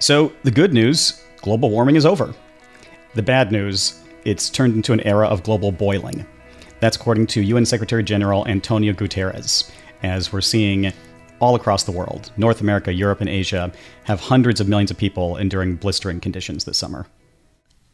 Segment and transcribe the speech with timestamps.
[0.00, 2.32] So, the good news global warming is over.
[3.14, 6.24] The bad news it's turned into an era of global boiling.
[6.80, 9.70] That's according to UN Secretary General Antonio Guterres,
[10.02, 10.92] as we're seeing
[11.40, 13.72] all across the world North America, Europe, and Asia
[14.04, 17.06] have hundreds of millions of people enduring blistering conditions this summer.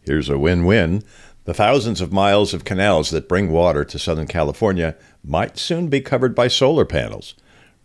[0.02, 1.02] Here's a win win.
[1.44, 6.00] The thousands of miles of canals that bring water to Southern California might soon be
[6.00, 7.34] covered by solar panels,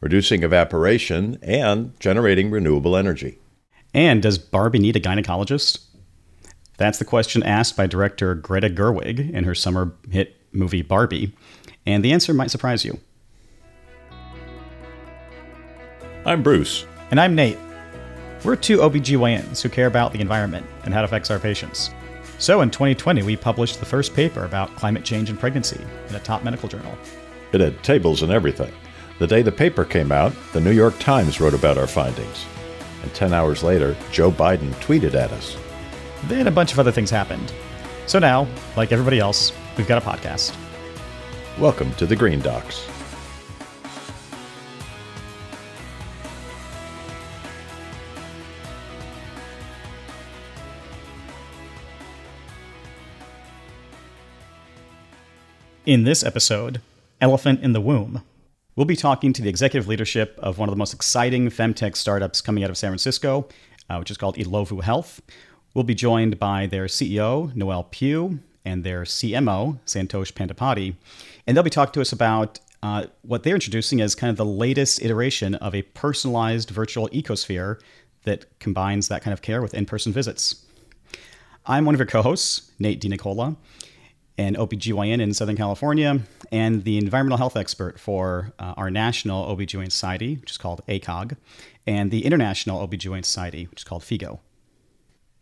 [0.01, 3.38] reducing evaporation and generating renewable energy.
[3.93, 5.79] And does Barbie need a gynecologist?
[6.77, 11.33] That's the question asked by director Greta Gerwig in her summer hit movie Barbie,
[11.85, 12.99] and the answer might surprise you.
[16.25, 16.85] I'm Bruce.
[17.11, 17.57] And I'm Nate.
[18.43, 21.89] We're two OBGYNs who care about the environment and how it affects our patients.
[22.37, 26.19] So in 2020, we published the first paper about climate change and pregnancy in a
[26.19, 26.97] top medical journal.
[27.51, 28.71] It had tables and everything.
[29.17, 32.45] The day the paper came out, the New York Times wrote about our findings.
[33.09, 35.57] And 10 hours later, Joe Biden tweeted at us.
[36.25, 37.51] Then a bunch of other things happened.
[38.05, 40.55] So now, like everybody else, we've got a podcast.
[41.57, 42.87] Welcome to the Green Docs.
[55.87, 56.79] In this episode,
[57.19, 58.21] Elephant in the Womb,
[58.79, 62.39] we'll be talking to the executive leadership of one of the most exciting femtech startups
[62.39, 63.45] coming out of San Francisco,
[63.89, 65.21] uh, which is called e-Lovu Health.
[65.73, 70.95] We'll be joined by their CEO, Noel Pugh, and their CMO, Santosh Pandipati,
[71.45, 74.45] and they'll be talking to us about uh, what they're introducing as kind of the
[74.45, 77.81] latest iteration of a personalized virtual ecosphere
[78.23, 80.65] that combines that kind of care with in person visits.
[81.65, 83.57] I'm one of your co hosts, Nate DeNicola
[84.39, 89.91] an OBGYN in Southern California, and the environmental health expert for uh, our national OBGYN
[89.91, 91.35] society, which is called ACOG,
[91.85, 94.39] and the international OBGYN society, which is called FIGO.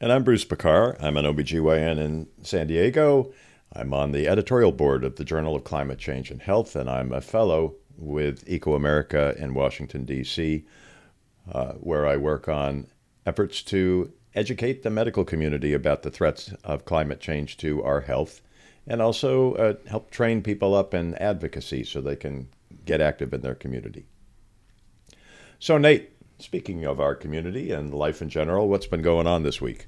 [0.02, 0.98] And I'm Bruce Bekkar.
[1.00, 3.32] I'm an OBGYN in San Diego.
[3.72, 7.12] I'm on the editorial board of the Journal of Climate Change and Health, and I'm
[7.12, 10.66] a fellow with Eco America in Washington, D.C.,
[11.52, 12.88] uh, where I work on
[13.28, 18.42] efforts to educate the medical community about the threats of climate change to our health
[18.88, 22.48] and also uh, help train people up in advocacy so they can
[22.86, 24.06] get active in their community.
[25.60, 29.60] So, Nate, speaking of our community and life in general, what's been going on this
[29.60, 29.88] week?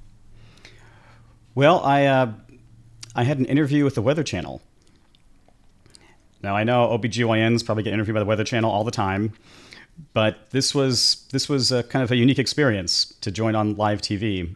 [1.56, 2.34] Well, I uh,
[3.16, 4.62] I had an interview with the Weather Channel.
[6.42, 9.34] Now I know OBGYNs probably get interviewed by the Weather Channel all the time,
[10.14, 14.02] but this was this was a kind of a unique experience to join on live
[14.02, 14.56] TV.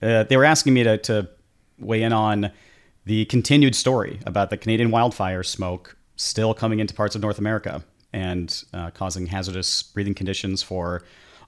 [0.00, 1.28] Uh, they were asking me to, to
[1.78, 2.50] weigh in on
[3.06, 7.84] the continued story about the Canadian wildfire smoke still coming into parts of North America
[8.12, 11.02] and uh, causing hazardous breathing conditions for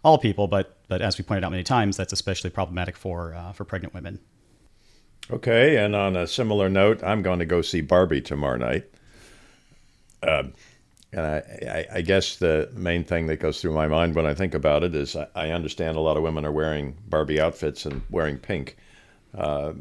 [0.05, 3.53] all people, but but as we pointed out many times, that's especially problematic for uh,
[3.53, 4.21] for pregnant women.
[5.31, 8.85] Okay, and on a similar note, I'm going to go see Barbie tomorrow night.
[10.23, 10.45] Uh,
[11.13, 14.55] and I, I, guess the main thing that goes through my mind when I think
[14.55, 18.03] about it is I, I understand a lot of women are wearing Barbie outfits and
[18.11, 18.77] wearing pink.
[19.37, 19.73] Uh,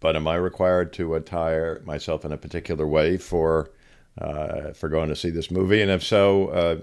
[0.00, 3.70] but am I required to attire myself in a particular way for
[4.18, 5.82] uh, for going to see this movie?
[5.82, 6.76] And if so, uh,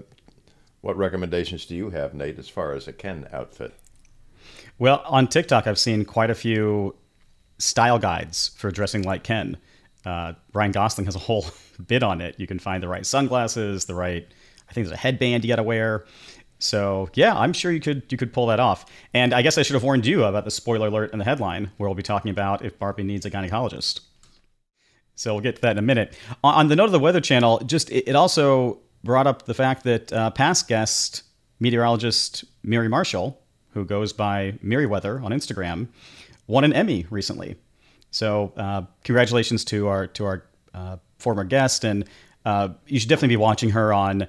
[0.80, 3.74] what recommendations do you have, Nate, as far as a Ken outfit?
[4.78, 6.94] Well, on TikTok, I've seen quite a few
[7.58, 9.56] style guides for dressing like Ken.
[10.04, 11.46] Uh, Ryan Gosling has a whole
[11.86, 12.38] bit on it.
[12.38, 14.26] You can find the right sunglasses, the right,
[14.68, 16.04] I think there's a headband you got to wear.
[16.58, 18.86] So yeah, I'm sure you could you could pull that off.
[19.12, 21.70] And I guess I should have warned you about the spoiler alert in the headline,
[21.76, 24.00] where we'll be talking about if Barbie needs a gynecologist.
[25.14, 26.16] So we'll get to that in a minute.
[26.42, 30.12] On the note of the Weather Channel, just it also brought up the fact that
[30.12, 31.22] uh, past guest
[31.60, 33.40] meteorologist Miri Marshall,
[33.70, 35.88] who goes by Weather on Instagram,
[36.46, 37.56] won an Emmy recently.
[38.10, 42.04] So uh, congratulations to our to our uh, former guest, and
[42.44, 44.26] uh, you should definitely be watching her on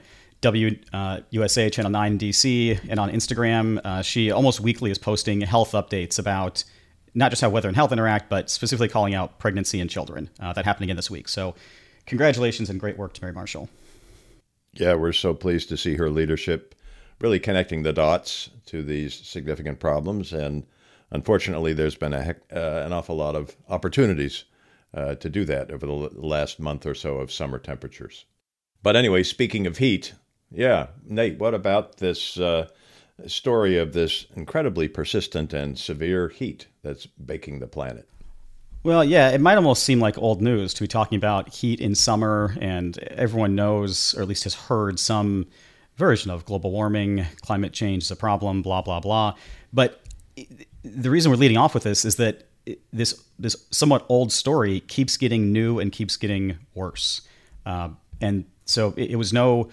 [0.53, 3.79] WUSA uh, Channel 9 DC and on Instagram.
[3.83, 6.63] Uh, she almost weekly is posting health updates about
[7.13, 10.29] not just how weather and health interact, but specifically calling out pregnancy and children.
[10.39, 11.27] Uh, that happened again this week.
[11.27, 11.55] So,
[12.05, 13.69] congratulations and great work to Miri Marshall.
[14.73, 16.75] Yeah, we're so pleased to see her leadership
[17.19, 20.33] really connecting the dots to these significant problems.
[20.33, 20.65] And
[21.11, 24.43] unfortunately, there's been a heck, uh, an awful lot of opportunities
[24.93, 28.25] uh, to do that over the last month or so of summer temperatures.
[28.83, 30.13] But anyway, speaking of heat,
[30.51, 32.67] yeah, Nate, what about this uh,
[33.27, 38.07] story of this incredibly persistent and severe heat that's baking the planet?
[38.83, 41.95] Well, yeah, it might almost seem like old news to be talking about heat in
[41.95, 45.47] summer, and everyone knows, or at least has heard, some
[45.97, 49.33] version of global warming, climate change is a problem, blah, blah, blah.
[49.73, 50.01] But
[50.83, 52.43] the reason we're leading off with this is that
[52.91, 57.21] this this somewhat old story keeps getting new and keeps getting worse.
[57.65, 57.89] Uh,
[58.21, 59.69] and so it, it, was no,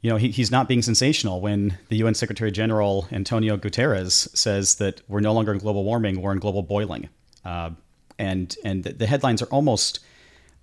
[0.00, 4.76] you know, he, he's not being sensational when the UN Secretary General Antonio Guterres says
[4.76, 7.08] that we're no longer in global warming, we're in global boiling.
[7.44, 7.70] Uh,
[8.18, 10.00] and and the, headlines are almost,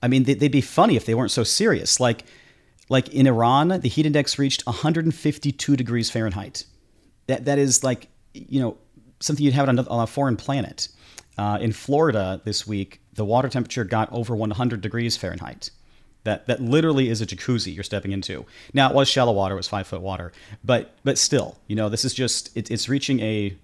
[0.04, 2.00] I mean, they, they'd be funny if they weren't so serious.
[2.00, 2.26] Like
[2.90, 6.66] like in Iran, the heat index reached 152 degrees Fahrenheit.
[7.28, 8.78] That that is like you know
[9.20, 10.90] something you'd have on a, on a foreign planet.
[11.38, 15.70] Uh, in Florida this week, the water temperature got over 100 degrees Fahrenheit.
[16.26, 18.46] That that literally is a jacuzzi you're stepping into.
[18.74, 20.34] Now it was shallow water, it was five foot water,
[20.64, 23.56] but but still, you know, this is just it, it's reaching a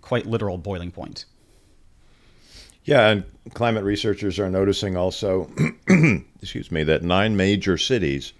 [0.00, 1.24] quite literal boiling point.
[2.84, 3.24] Yeah, and
[3.54, 5.50] climate researchers are noticing also,
[6.42, 8.34] excuse me, that nine major cities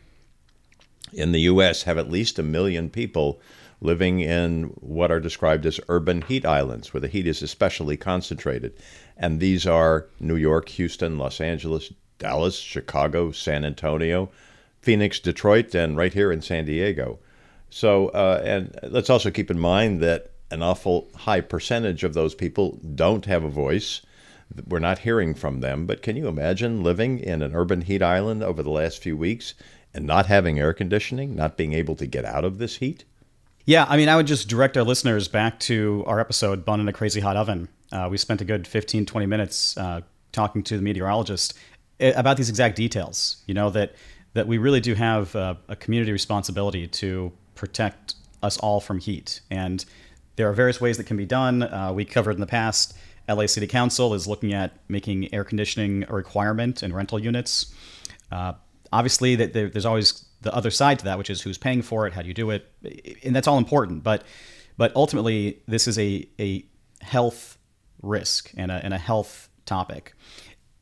[1.15, 1.85] in the U.S.
[1.85, 3.41] have at least a million people
[3.81, 8.75] living in what are described as urban heat islands, where the heat is especially concentrated.
[9.17, 14.31] And these are New York, Houston, Los Angeles, Dallas, Chicago, San Antonio,
[14.81, 17.19] Phoenix, Detroit, and right here in San Diego.
[17.71, 22.35] So, uh, and let's also keep in mind that an awful high percentage of those
[22.35, 24.03] people don't have a voice.
[24.69, 25.87] We're not hearing from them.
[25.87, 29.55] But can you imagine living in an urban heat island over the last few weeks
[29.93, 33.05] and not having air conditioning, not being able to get out of this heat?
[33.65, 36.89] Yeah, I mean, I would just direct our listeners back to our episode, Bun in
[36.89, 37.69] a Crazy Hot Oven.
[37.91, 40.03] Uh, we spent a good 15, 20 minutes uh,
[40.33, 41.55] talking to the meteorologist
[42.01, 43.43] about these exact details.
[43.47, 43.95] You know, that,
[44.35, 49.41] that we really do have uh, a community responsibility to protect us all from heat.
[49.51, 49.85] And
[50.37, 51.63] there are various ways that can be done.
[51.63, 52.95] Uh, we covered in the past,
[53.29, 57.73] LA City Council is looking at making air conditioning a requirement in rental units.
[58.31, 58.53] Uh,
[58.93, 62.13] obviously, that there's always the other side to that, which is who's paying for it,
[62.13, 62.71] how do you do it,
[63.25, 64.03] and that's all important.
[64.03, 64.25] But
[64.77, 66.65] but ultimately, this is a a
[67.01, 67.59] health
[68.03, 70.15] risk and a, and a health topic,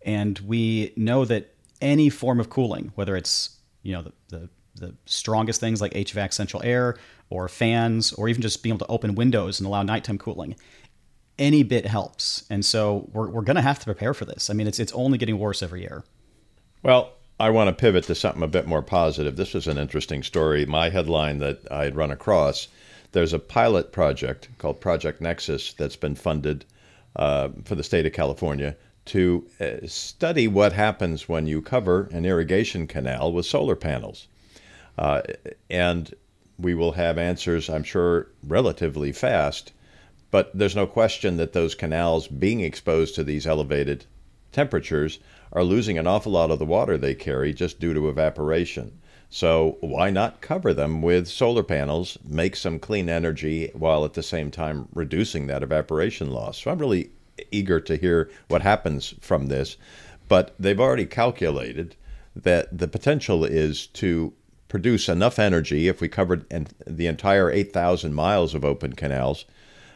[0.04, 4.94] and we know that any form of cooling, whether it's you know the, the the
[5.06, 6.96] strongest things like HVAC central air
[7.30, 10.56] or fans or even just being able to open windows and allow nighttime cooling
[11.38, 14.52] any bit helps and so we're, we're going to have to prepare for this i
[14.52, 16.04] mean it's, it's only getting worse every year
[16.82, 19.34] well I want to pivot to something a bit more positive.
[19.34, 20.64] This was an interesting story.
[20.64, 22.68] My headline that I had run across
[23.12, 26.64] there's a pilot project called Project Nexus that's been funded
[27.16, 32.24] uh, for the state of California to uh, study what happens when you cover an
[32.24, 34.28] irrigation canal with solar panels.
[34.96, 35.22] Uh,
[35.68, 36.14] and
[36.58, 39.72] we will have answers, I'm sure, relatively fast.
[40.30, 44.06] But there's no question that those canals being exposed to these elevated
[44.52, 45.18] temperatures
[45.52, 48.98] are losing an awful lot of the water they carry just due to evaporation.
[49.28, 54.22] So why not cover them with solar panels, make some clean energy while at the
[54.22, 56.62] same time reducing that evaporation loss?
[56.62, 57.10] So I'm really
[57.50, 59.76] eager to hear what happens from this.
[60.28, 61.96] But they've already calculated
[62.34, 64.32] that the potential is to
[64.68, 66.46] produce enough energy if we covered
[66.86, 69.44] the entire 8,000 miles of open canals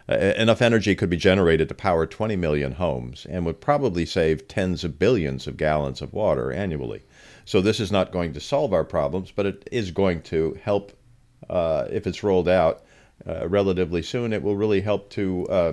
[0.09, 4.47] uh, enough energy could be generated to power 20 million homes and would probably save
[4.47, 7.03] tens of billions of gallons of water annually.
[7.45, 10.93] So, this is not going to solve our problems, but it is going to help,
[11.51, 12.85] uh, if it's rolled out
[13.27, 15.73] uh, relatively soon, it will really help to uh,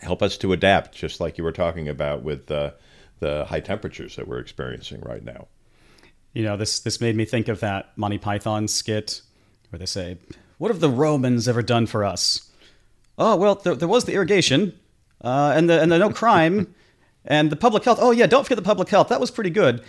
[0.00, 2.74] help us to adapt, just like you were talking about with the
[3.22, 5.46] high temperatures that we're experiencing right now.
[6.32, 9.22] You know, this, this made me think of that Monty Python skit
[9.70, 10.18] where they say,
[10.58, 12.50] What have the Romans ever done for us?
[13.18, 14.78] oh well, there, there was the irrigation,
[15.22, 16.74] uh, and the and the no crime,
[17.24, 17.98] and the public health.
[18.00, 19.08] Oh yeah, don't forget the public health.
[19.08, 19.82] That was pretty good.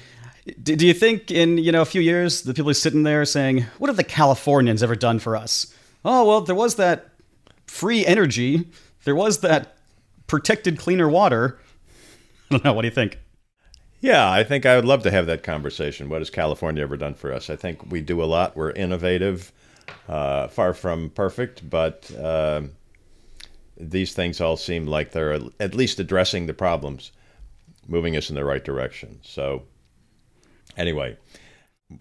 [0.64, 3.26] D- do you think in you know a few years the people are sitting there
[3.26, 5.74] saying, "What have the Californians ever done for us?"
[6.06, 7.10] Oh well, there was that
[7.66, 8.68] free energy.
[9.04, 9.77] There was that
[10.28, 11.60] protected cleaner water.
[12.50, 12.74] I don't know.
[12.74, 13.20] What do you think?
[14.00, 16.08] Yeah, I think I would love to have that conversation.
[16.08, 17.50] What has California ever done for us?
[17.50, 18.56] I think we do a lot.
[18.56, 19.52] We're innovative,
[20.08, 22.62] uh, far from perfect, but uh,
[23.76, 27.12] these things all seem like they're at least addressing the problems,
[27.88, 29.20] moving us in the right direction.
[29.24, 29.64] So,
[30.78, 31.18] anyway,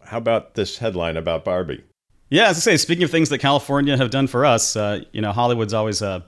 [0.04, 1.82] how about this headline about Barbie?
[2.28, 5.20] Yeah, as I say, speaking of things that California have done for us, uh, you
[5.20, 6.24] know, Hollywood's always a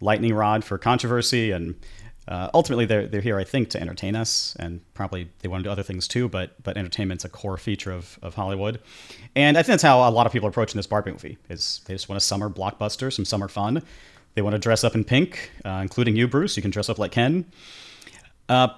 [0.00, 1.74] lightning rod for controversy, and
[2.26, 5.68] uh, ultimately they're they're here, I think, to entertain us, and probably they want to
[5.68, 6.28] do other things too.
[6.28, 8.80] But but entertainment's a core feature of, of Hollywood,
[9.34, 11.38] and I think that's how a lot of people are approaching this Barbie movie.
[11.48, 13.82] Is they just want a summer blockbuster, some summer fun.
[14.34, 16.56] They want to dress up in pink, uh, including you, Bruce.
[16.56, 17.44] You can dress up like Ken.
[18.48, 18.68] Uh,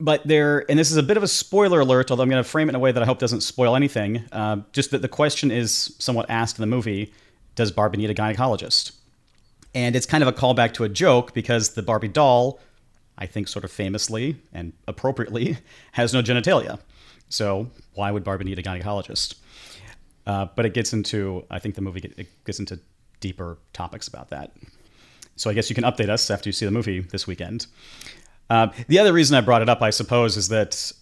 [0.00, 2.48] but there, and this is a bit of a spoiler alert, although I'm going to
[2.48, 4.24] frame it in a way that I hope doesn't spoil anything.
[4.32, 7.12] Uh, just that the question is somewhat asked in the movie
[7.54, 8.92] Does Barbie need a gynecologist?
[9.74, 12.58] And it's kind of a callback to a joke because the Barbie doll,
[13.16, 15.58] I think sort of famously and appropriately,
[15.92, 16.80] has no genitalia.
[17.28, 19.36] So why would Barbie need a gynecologist?
[20.26, 22.80] Uh, but it gets into, I think the movie get, gets into
[23.20, 24.52] deeper topics about that.
[25.36, 27.66] So I guess you can update us after you see the movie this weekend.
[28.50, 30.92] Uh, the other reason I brought it up, I suppose, is that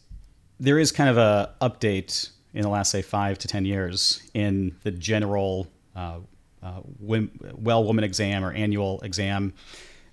[0.60, 4.76] there is kind of a update in the last say five to ten years in
[4.82, 6.18] the general uh,
[6.62, 9.52] uh, well woman exam or annual exam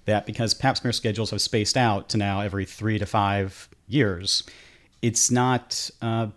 [0.05, 4.43] that because pap smear schedules have spaced out to now every three to five years,
[5.01, 6.27] it's not uh,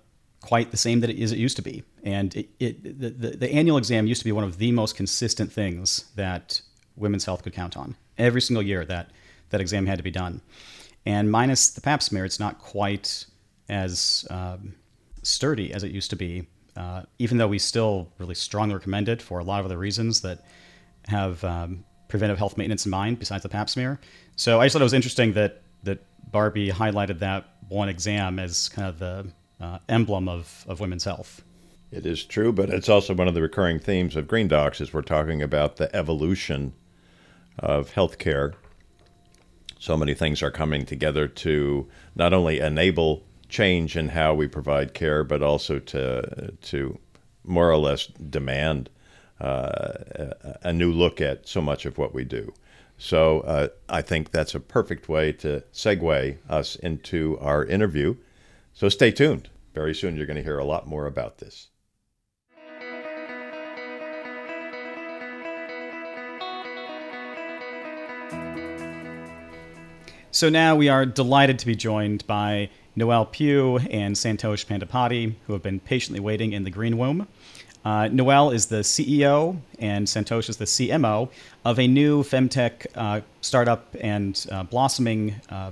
[0.41, 1.83] quite the same that it is it used to be.
[2.03, 4.97] And it, it the, the, the annual exam used to be one of the most
[4.97, 6.61] consistent things that
[6.97, 7.97] women's health could count on.
[8.17, 9.11] Every single year that
[9.51, 10.41] that exam had to be done.
[11.07, 13.25] And minus the pap smear, it's not quite
[13.69, 14.75] as um,
[15.23, 16.47] sturdy as it used to be,
[16.79, 20.21] uh, even though we still really strongly recommend it for a lot of other reasons
[20.21, 20.45] that
[21.09, 23.99] have um, preventive health maintenance in mind besides the pap smear.
[24.37, 28.69] So I just thought it was interesting that, that Barbie highlighted that one exam as
[28.69, 29.27] kind of the
[29.61, 31.43] uh, emblem of, of women's health.
[31.91, 34.93] It is true, but it's also one of the recurring themes of Green Docs as
[34.93, 36.75] we're talking about the evolution
[37.59, 38.55] of healthcare.
[39.81, 44.95] So many things are coming together to not only enable change in how we provide
[44.95, 46.99] care, but also to to
[47.45, 48.91] more or less demand
[49.41, 49.93] uh,
[50.63, 52.53] a, new look at so much of what we do.
[52.99, 58.17] So uh, I think that's a perfect way to segue us into our interview.
[58.75, 59.49] So stay tuned.
[59.75, 61.69] Very soon you're going to hear a lot more about this.
[70.31, 75.53] So now we are delighted to be joined by Noel Pugh and Santosh Pandipati, who
[75.53, 77.29] have been patiently waiting in the green room.
[77.85, 81.31] Uh, Noel is the CEO and Santosh is the CMO
[81.65, 85.71] of a new femtech uh, startup and uh, blossoming uh,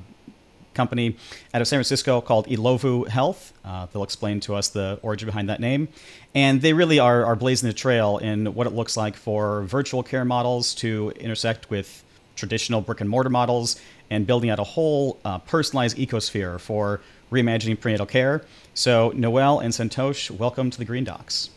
[0.73, 1.17] company
[1.53, 3.53] out of San Francisco called e-Lovu Health.
[3.65, 5.89] Uh, they'll explain to us the origin behind that name.
[6.35, 10.05] And they really are, are blazing the trail in what it looks like for virtual
[10.05, 12.05] care models to intersect with
[12.37, 13.81] traditional brick and mortar models
[14.11, 18.45] and building out a whole uh, personalized ecosphere for reimagining prenatal care.
[18.75, 21.51] So, Noel and Santosh, welcome to the Green Docs.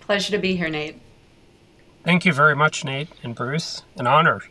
[0.00, 1.00] Pleasure to be here, Nate.
[2.04, 3.82] Thank you very much, Nate and Bruce.
[3.96, 4.42] An honor.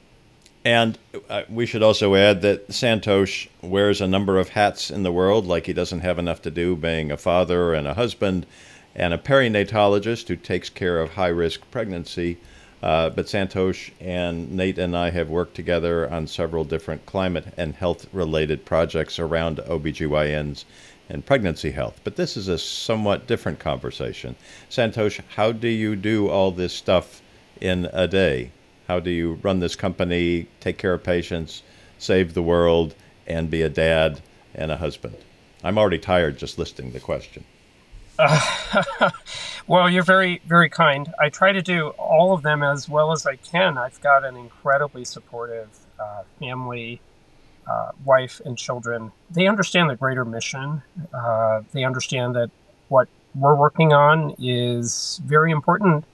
[0.66, 0.98] And
[1.30, 5.46] uh, we should also add that Santosh wears a number of hats in the world,
[5.46, 8.48] like he doesn't have enough to do being a father and a husband
[8.96, 12.38] and a perinatologist who takes care of high risk pregnancy.
[12.86, 17.74] Uh, but Santosh and Nate and I have worked together on several different climate and
[17.74, 20.66] health related projects around OBGYNs
[21.10, 22.00] and pregnancy health.
[22.04, 24.36] But this is a somewhat different conversation.
[24.70, 27.24] Santosh, how do you do all this stuff
[27.60, 28.52] in a day?
[28.88, 31.64] How do you run this company, take care of patients,
[31.98, 32.94] save the world,
[33.26, 34.22] and be a dad
[34.54, 35.16] and a husband?
[35.64, 37.46] I'm already tired just listing the question.
[39.68, 41.12] Well, you're very, very kind.
[41.20, 43.80] I try to do all of them as well as I can.
[43.80, 45.70] I've got an incredibly supportive
[46.00, 47.02] uh, family,
[47.68, 49.12] uh, wife, and children.
[49.32, 50.84] They understand the greater mission.
[51.12, 52.52] Uh, they understand that
[52.90, 56.06] what we're working on is very important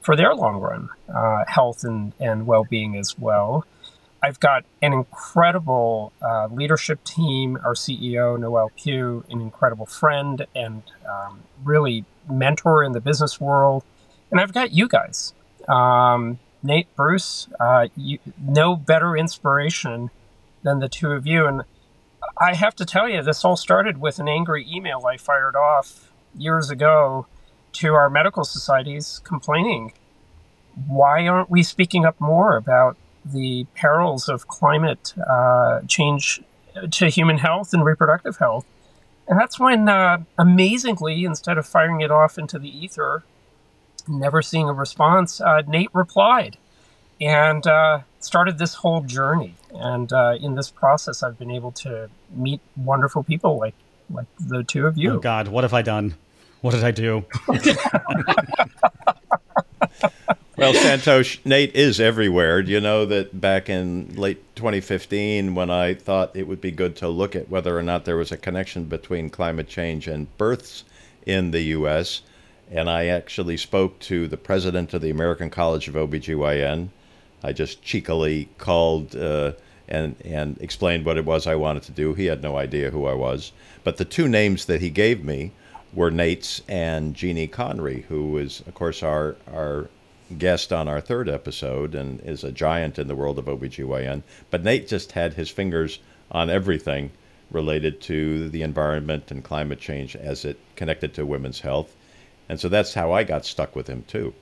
[0.00, 3.66] for their long run uh, health and, and well being as well.
[4.24, 10.82] I've got an incredible uh, leadership team, our CEO, Noel Pugh, an incredible friend and
[11.06, 13.84] um, really mentor in the business world.
[14.30, 15.34] And I've got you guys,
[15.68, 20.08] um, Nate, Bruce, uh, you, no better inspiration
[20.62, 21.44] than the two of you.
[21.44, 21.64] And
[22.38, 26.10] I have to tell you, this all started with an angry email I fired off
[26.34, 27.26] years ago
[27.74, 29.92] to our medical societies complaining
[30.86, 36.42] why aren't we speaking up more about the perils of climate uh, change
[36.90, 38.66] to human health and reproductive health.
[39.26, 43.22] And that's when, uh, amazingly, instead of firing it off into the ether,
[44.06, 46.58] never seeing a response, uh, Nate replied
[47.20, 49.54] and uh, started this whole journey.
[49.72, 53.74] And uh, in this process, I've been able to meet wonderful people like
[54.10, 55.12] like the two of you.
[55.12, 56.14] Oh God, what have I done?
[56.60, 57.24] What did I do?
[60.64, 62.62] Well, Santosh, Nate is everywhere.
[62.62, 66.96] Do you know that back in late 2015, when I thought it would be good
[66.96, 70.84] to look at whether or not there was a connection between climate change and births
[71.26, 72.22] in the U.S.,
[72.70, 76.88] and I actually spoke to the president of the American College of OBGYN.
[77.42, 79.52] I just cheekily called uh,
[79.86, 82.14] and, and explained what it was I wanted to do.
[82.14, 83.52] He had no idea who I was.
[83.84, 85.52] But the two names that he gave me
[85.92, 89.90] were Nate's and Jeannie Conry, who is, of course, our, our
[90.38, 94.22] guest on our third episode and is a giant in the world of OBGYN.
[94.50, 95.98] But Nate just had his fingers
[96.30, 97.10] on everything
[97.50, 101.94] related to the environment and climate change as it connected to women's health.
[102.48, 104.34] And so that's how I got stuck with him too.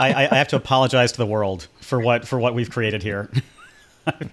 [0.00, 3.30] I, I have to apologize to the world for what for what we've created here.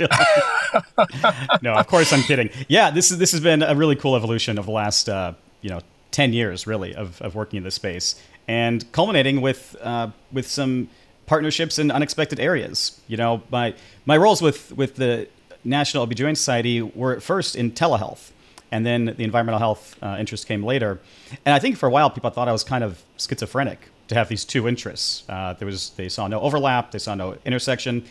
[1.61, 2.49] no, of course I'm kidding.
[2.67, 5.69] Yeah, this is this has been a really cool evolution of the last uh, you
[5.69, 5.81] know
[6.11, 10.89] ten years, really, of, of working in this space, and culminating with uh, with some
[11.27, 12.99] partnerships in unexpected areas.
[13.07, 13.75] You know, my
[14.05, 15.27] my roles with with the
[15.63, 18.31] National OBGYN Society were at first in telehealth,
[18.71, 20.99] and then the environmental health uh, interest came later.
[21.45, 24.29] And I think for a while people thought I was kind of schizophrenic to have
[24.29, 25.23] these two interests.
[25.29, 28.03] Uh, there was they saw no overlap, they saw no intersection,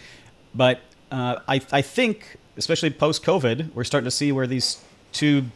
[0.54, 0.78] but
[1.10, 4.80] uh, I, I think, especially post COVID, we're starting to see where these
[5.10, 5.46] two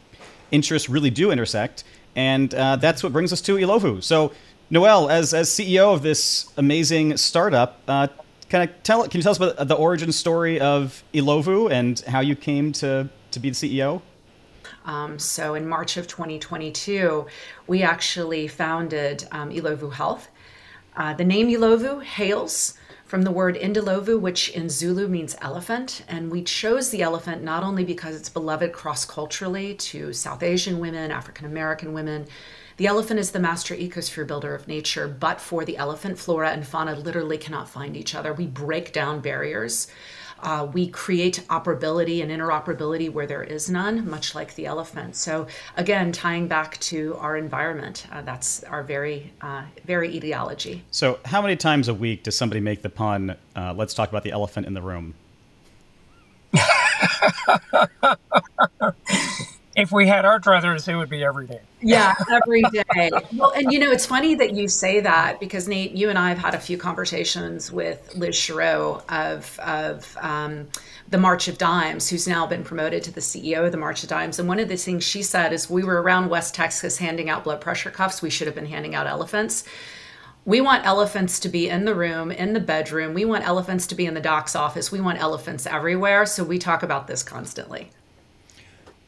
[0.51, 1.85] interests really do intersect.
[2.15, 4.01] And uh, that's what brings us to e-Lovu.
[4.01, 4.33] So,
[4.69, 8.07] Noel, as, as CEO of this amazing startup, uh,
[8.49, 12.21] kind of tell, can you tell us about the origin story of e-Lovu and how
[12.21, 14.01] you came to, to be the CEO?
[14.85, 17.25] Um, so, in March of 2022,
[17.67, 20.29] we actually founded um, e-Lovu Health.
[20.95, 22.75] Uh, the name e-Lovu hails
[23.13, 26.03] from the word Indolovu, which in Zulu means elephant.
[26.07, 30.79] And we chose the elephant not only because it's beloved cross culturally to South Asian
[30.79, 32.25] women, African American women.
[32.77, 36.65] The elephant is the master ecosphere builder of nature, but for the elephant, flora and
[36.65, 38.33] fauna literally cannot find each other.
[38.33, 39.87] We break down barriers.
[40.41, 45.15] Uh, we create operability and interoperability where there is none, much like the elephant.
[45.15, 50.83] So again, tying back to our environment, uh, that's our very, uh, very ideology.
[50.91, 53.37] So how many times a week does somebody make the pun?
[53.55, 55.13] Uh, let's talk about the elephant in the room.
[59.75, 61.61] if we had our druthers, it would be every day.
[61.81, 63.09] Yeah, every day.
[63.35, 66.29] well, and you know, it's funny that you say that because Nate, you and I
[66.29, 70.67] have had a few conversations with Liz Cherot of of um,
[71.09, 74.09] the March of Dimes, who's now been promoted to the CEO of the March of
[74.09, 74.39] Dimes.
[74.39, 77.43] And one of the things she said is, we were around West Texas handing out
[77.43, 78.21] blood pressure cuffs.
[78.21, 79.63] We should have been handing out elephants.
[80.45, 83.13] We want elephants to be in the room, in the bedroom.
[83.13, 84.91] We want elephants to be in the doc's office.
[84.91, 86.25] We want elephants everywhere.
[86.25, 87.89] So we talk about this constantly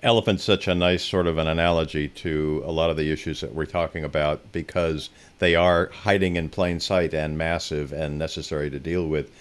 [0.05, 3.55] elephant's such a nice sort of an analogy to a lot of the issues that
[3.55, 8.79] we're talking about because they are hiding in plain sight and massive and necessary to
[8.79, 9.31] deal with.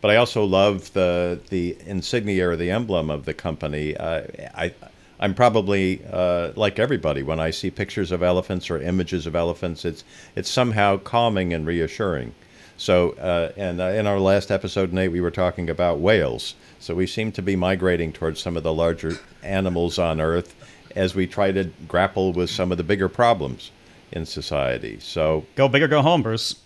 [0.00, 3.96] But I also love the the insignia or the emblem of the company.
[3.96, 4.22] Uh,
[4.54, 4.72] I
[5.20, 9.84] I'm probably uh, like everybody when I see pictures of elephants or images of elephants.
[9.84, 12.34] It's it's somehow calming and reassuring.
[12.76, 16.54] So, uh, and uh, in our last episode, Nate, we were talking about whales.
[16.80, 20.54] So we seem to be migrating towards some of the larger animals on Earth
[20.96, 23.70] as we try to grapple with some of the bigger problems
[24.12, 24.98] in society.
[25.00, 26.56] So go big or go home, Bruce.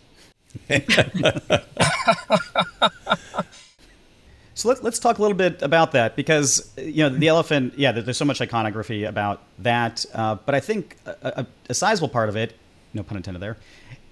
[4.55, 7.75] so let, us talk a little bit about that because you know the elephant.
[7.77, 12.09] Yeah, there's so much iconography about that, uh, but I think a, a, a sizable
[12.09, 12.55] part of it,
[12.94, 13.59] no pun intended there,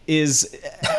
[0.06, 0.54] is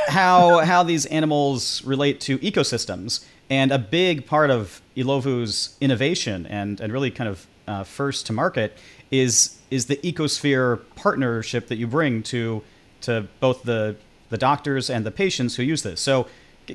[0.08, 3.26] how how these animals relate to ecosystems.
[3.50, 8.34] And a big part of e-Lovu's innovation and, and really kind of uh, first to
[8.34, 8.78] market
[9.12, 12.62] is is the ecosphere partnership that you bring to
[13.02, 13.96] to both the
[14.30, 16.02] the doctors and the patients who use this.
[16.02, 16.28] So,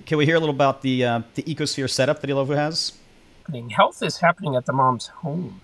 [0.06, 2.92] can we hear a little about the uh, the ecosphere setup that e-Lovu has?
[3.70, 5.60] Health is happening at the mom's home,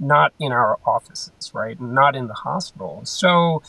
[0.00, 1.78] not in our offices, right?
[1.80, 3.02] Not in the hospital.
[3.04, 3.62] So,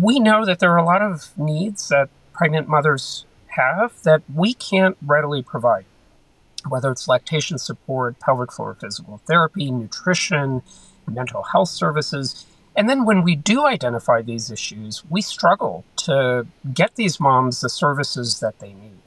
[0.00, 4.54] we know that there are a lot of needs that pregnant mothers have that we
[4.54, 5.84] can't readily provide,
[6.68, 10.62] whether it's lactation support, pelvic floor physical therapy, nutrition,
[11.06, 12.46] mental health services.
[12.74, 17.68] And then when we do identify these issues, we struggle to get these moms the
[17.68, 18.98] services that they need.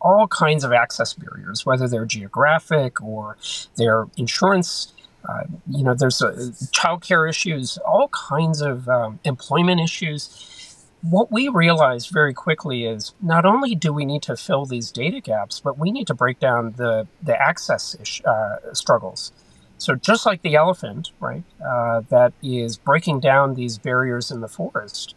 [0.00, 3.36] All kinds of access barriers, whether they're geographic or
[3.76, 4.92] their insurance
[5.28, 6.32] uh, you know, there's uh,
[6.72, 10.86] childcare issues, all kinds of um, employment issues.
[11.02, 15.20] What we realized very quickly is not only do we need to fill these data
[15.20, 19.32] gaps, but we need to break down the the access ish, uh, struggles.
[19.76, 24.48] So just like the elephant, right, uh, that is breaking down these barriers in the
[24.48, 25.14] forest.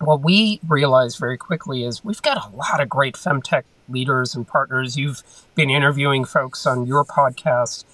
[0.00, 4.46] What we realized very quickly is we've got a lot of great femtech leaders and
[4.46, 4.96] partners.
[4.96, 5.22] You've
[5.54, 7.84] been interviewing folks on your podcast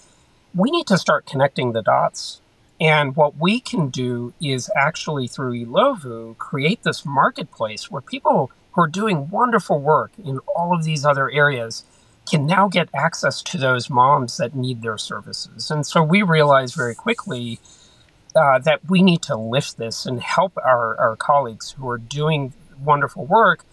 [0.54, 2.40] we need to start connecting the dots.
[2.80, 8.82] And what we can do is actually through e-Lovu create this marketplace where people who
[8.82, 11.84] are doing wonderful work in all of these other areas
[12.30, 15.70] can now get access to those moms that need their services.
[15.70, 17.58] And so we realized very quickly
[18.34, 22.52] uh, that we need to lift this and help our, our colleagues who are doing
[22.82, 23.64] wonderful work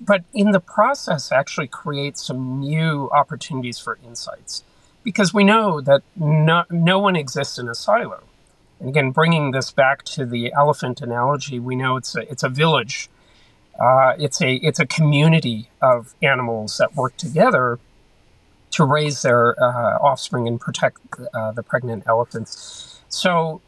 [0.00, 4.62] but in the process, actually create some new opportunities for insights
[5.08, 8.22] because we know that no, no one exists in a silo.
[8.78, 12.50] And again, bringing this back to the elephant analogy, we know it's a, it's a
[12.50, 13.08] village.
[13.80, 17.78] Uh, it's a it's a community of animals that work together
[18.72, 20.98] to raise their uh, offspring and protect
[21.32, 23.00] uh, the pregnant elephants.
[23.08, 23.62] So,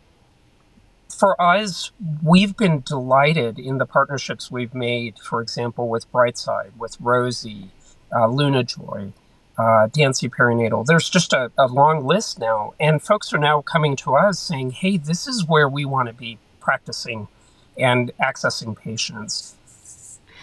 [1.09, 1.91] for us,
[2.23, 5.19] we've been delighted in the partnerships we've made.
[5.21, 7.71] For example, with Brightside, with Rosie,
[8.15, 9.15] uh, Luna Joy,
[9.61, 10.87] uh, Dancy Perinatal.
[10.87, 14.71] There's just a, a long list now, and folks are now coming to us saying,
[14.71, 17.29] "Hey, this is where we want to be practicing
[17.79, 19.57] and accessing patients."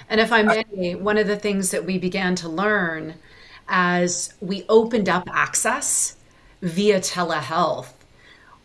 [0.09, 3.15] And if I may, one of the things that we began to learn
[3.67, 6.15] as we opened up access
[6.61, 7.91] via telehealth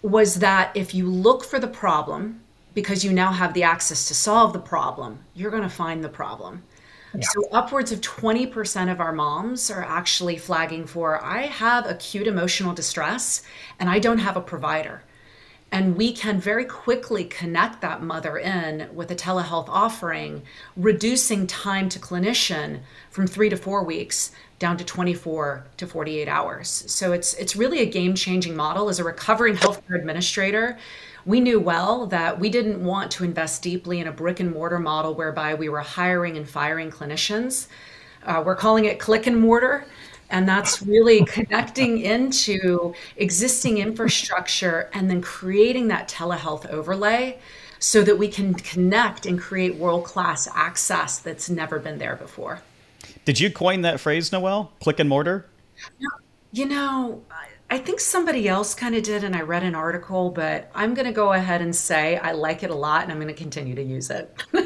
[0.02, 2.40] was that if you look for the problem,
[2.74, 6.08] because you now have the access to solve the problem, you're going to find the
[6.08, 6.62] problem.
[7.20, 12.72] So, upwards of 20% of our moms are actually flagging for I have acute emotional
[12.72, 13.42] distress
[13.78, 15.02] and I don't have a provider.
[15.70, 20.42] And we can very quickly connect that mother in with a telehealth offering,
[20.76, 26.84] reducing time to clinician from three to four weeks down to 24 to 48 hours.
[26.86, 28.88] So it's it's really a game-changing model.
[28.88, 30.78] As a recovering healthcare administrator,
[31.24, 34.78] we knew well that we didn't want to invest deeply in a brick and mortar
[34.78, 37.68] model whereby we were hiring and firing clinicians.
[38.24, 39.84] Uh, we're calling it click and mortar
[40.32, 47.38] and that's really connecting into existing infrastructure and then creating that telehealth overlay
[47.78, 52.60] so that we can connect and create world class access that's never been there before.
[53.24, 54.72] Did you coin that phrase, Noel?
[54.80, 55.46] Click and mortar?
[56.52, 57.22] You know,
[57.72, 61.06] I think somebody else kind of did, and I read an article, but I'm going
[61.06, 63.74] to go ahead and say I like it a lot and I'm going to continue
[63.74, 64.30] to use it.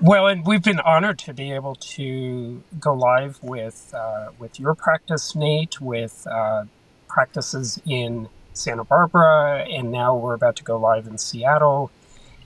[0.00, 4.74] Well, and we've been honored to be able to go live with uh, with your
[4.74, 6.64] practice, Nate, with uh,
[7.08, 11.90] practices in Santa Barbara, and now we're about to go live in Seattle.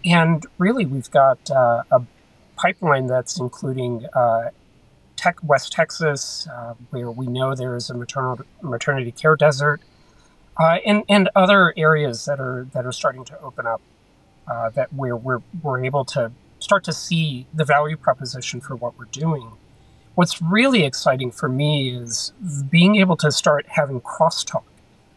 [0.05, 2.03] And really, we've got uh, a
[2.57, 4.51] pipeline that's including uh,
[5.23, 9.81] tech, West Texas, uh, where we know there is a maternal, maternity care desert,
[10.59, 13.81] uh, and and other areas that are that are starting to open up.
[14.75, 19.07] that where we're we're able to start to see the value proposition for what we're
[19.07, 19.53] doing.
[20.15, 22.33] What's really exciting for me is
[22.71, 24.65] being able to start having crosstalk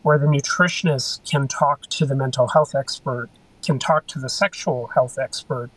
[0.06, 3.28] where the nutritionist can talk to the mental health expert,
[3.64, 5.72] can talk to the sexual health expert,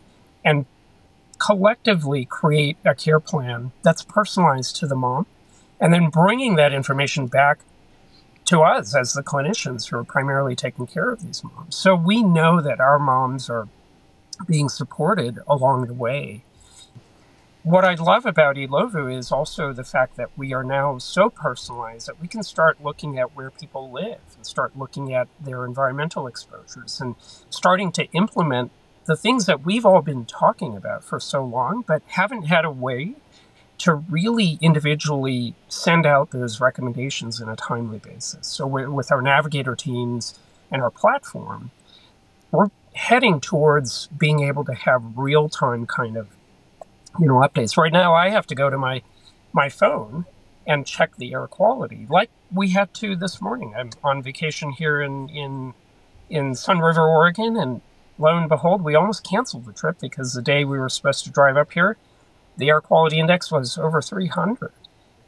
[0.45, 0.67] and
[1.39, 5.27] collectively create a care plan that's personalized to the mom,
[5.81, 7.61] and then bringing that information back
[8.47, 11.77] to us as the clinicians who are primarily taking care of these moms.
[11.77, 13.69] So we know that our moms are
[14.47, 16.45] being supported along the way.
[17.63, 22.09] What I love about e-Lovu is also the fact that we are now so personalized
[22.09, 26.27] that we can start looking at where people live and start looking at their environmental
[26.27, 27.17] exposures and
[27.51, 28.71] starting to implement
[29.09, 32.71] the things that we've all been talking about for so long, but haven't had a
[32.71, 33.15] way
[33.79, 38.47] to really individually send out those recommendations in a timely basis.
[38.47, 40.39] So, with our navigator teams
[40.71, 41.71] and our platform,
[42.51, 46.29] we're heading towards being able to have real time kind of
[47.19, 47.79] you know updates.
[47.79, 49.01] Right now, I have to go to my
[49.55, 50.27] my phone
[50.67, 53.73] and check the air quality, like we had to this morning.
[53.75, 55.73] I'm on vacation here in in
[56.29, 57.81] in Sunriver, Oregon, and
[58.19, 61.31] lo and behold, we almost canceled the trip because the day we were supposed to
[61.31, 61.97] drive up here,
[62.57, 64.73] the air quality index was over 300.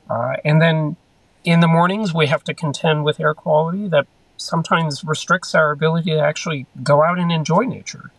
[0.09, 0.97] Uh, and then
[1.45, 6.11] in the mornings, we have to contend with air quality that sometimes restricts our ability
[6.11, 8.11] to actually go out and enjoy nature.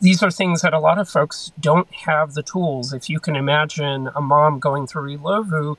[0.00, 2.92] These are things that a lot of folks don't have the tools.
[2.92, 5.76] If you can imagine a mom going through e-Lovu,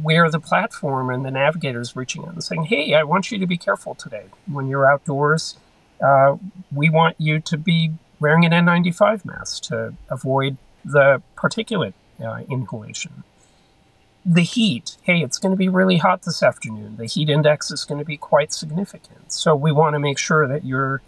[0.00, 3.38] where the platform and the navigator is reaching out and saying, Hey, I want you
[3.38, 4.26] to be careful today.
[4.50, 5.58] When you're outdoors,
[6.02, 6.36] uh,
[6.74, 13.24] we want you to be wearing an N95 mask to avoid the particulate uh, inhalation
[14.24, 16.96] the heat, hey, it's going to be really hot this afternoon.
[16.96, 19.32] The heat index is going to be quite significant.
[19.32, 21.02] So we want to make sure that you're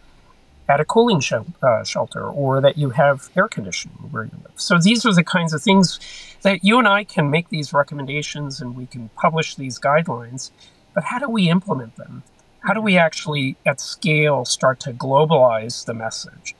[0.68, 4.52] at a cooling sh- uh, shelter or that you have air conditioning where you live.
[4.56, 6.00] So these are the kinds of things
[6.42, 10.50] that you and I can make these recommendations and we can publish these guidelines.
[10.94, 12.22] But how do we implement them?
[12.64, 16.54] How do we actually, at scale, start to globalize the message?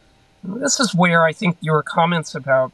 [0.47, 2.71] this is where I think your comments about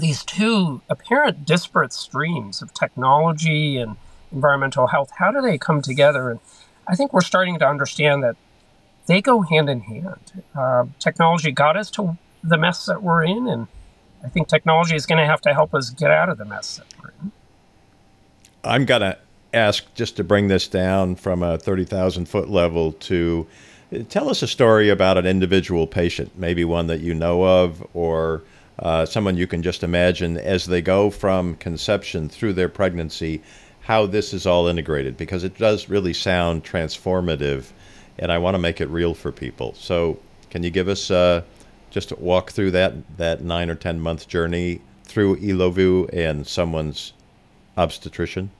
[0.00, 3.96] these two apparent disparate streams of technology and
[4.32, 6.30] environmental health, how do they come together?
[6.30, 6.40] And
[6.88, 8.36] I think we're starting to understand that
[9.06, 10.42] they go hand in hand.
[10.54, 13.68] Uh, technology got us to the mess that we're in, and
[14.24, 16.76] I think technology is going to have to help us get out of the mess
[16.76, 17.32] that we're in.
[18.64, 19.18] I'm going to
[19.54, 23.46] ask just to bring this down from a 30,000 foot level to
[24.08, 28.42] tell us a story about an individual patient, maybe one that you know of or
[28.78, 33.40] uh, someone you can just imagine as they go from conception through their pregnancy,
[33.82, 37.70] how this is all integrated, because it does really sound transformative,
[38.18, 39.74] and I want to make it real for people.
[39.74, 40.18] So,
[40.50, 41.42] can you give us uh,
[41.90, 47.12] just a walk through that that nine or ten month journey through e-Lovu and someone's
[47.76, 48.50] obstetrician?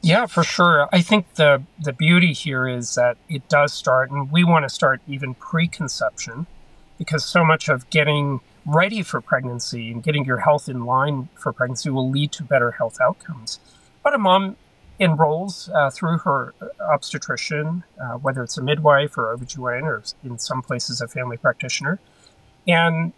[0.00, 0.88] Yeah, for sure.
[0.92, 4.68] I think the the beauty here is that it does start, and we want to
[4.68, 6.46] start even preconception,
[6.98, 11.52] because so much of getting ready for pregnancy and getting your health in line for
[11.52, 13.58] pregnancy will lead to better health outcomes.
[14.04, 14.56] But a mom
[15.00, 20.60] enrolls uh, through her obstetrician, uh, whether it's a midwife or OBGYN or in some
[20.62, 21.98] places a family practitioner,
[22.66, 23.12] and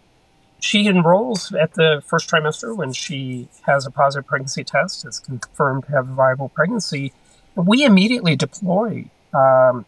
[0.61, 5.85] she enrolls at the first trimester when she has a positive pregnancy test, is confirmed
[5.85, 7.11] to have a viable pregnancy.
[7.55, 9.87] We immediately deploy um,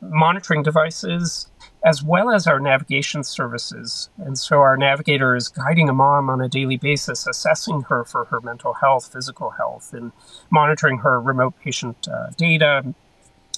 [0.00, 1.46] monitoring devices
[1.84, 4.10] as well as our navigation services.
[4.18, 8.24] And so our navigator is guiding a mom on a daily basis, assessing her for
[8.24, 10.10] her mental health, physical health, and
[10.50, 12.92] monitoring her remote patient uh, data,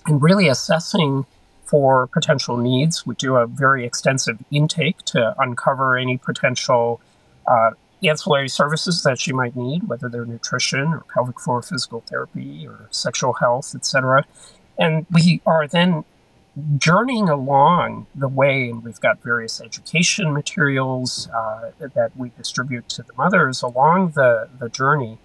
[0.07, 1.25] and really assessing
[1.75, 3.05] for potential needs.
[3.05, 7.01] We do a very extensive intake to uncover any potential
[7.49, 12.65] uh, ancillary services that she might need, whether they're nutrition or pelvic floor physical therapy
[12.65, 14.25] or sexual health, etc.
[14.79, 16.05] And we are then
[16.79, 23.03] journeying along the way, and we've got various education materials uh, that we distribute to
[23.03, 25.19] the mothers along the, the journey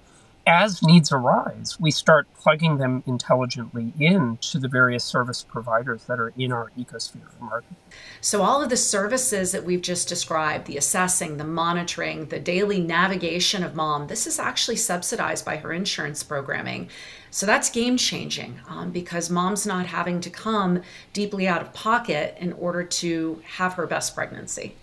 [0.50, 6.34] as needs arise, we start plugging them intelligently into the various service providers that are
[6.36, 7.78] in our ecosphere of market.
[8.20, 12.80] So, all of the services that we've just described the assessing, the monitoring, the daily
[12.80, 16.90] navigation of mom this is actually subsidized by her insurance programming.
[17.30, 20.82] So, that's game changing um, because mom's not having to come
[21.14, 24.74] deeply out of pocket in order to have her best pregnancy.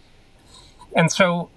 [0.95, 1.51] And so,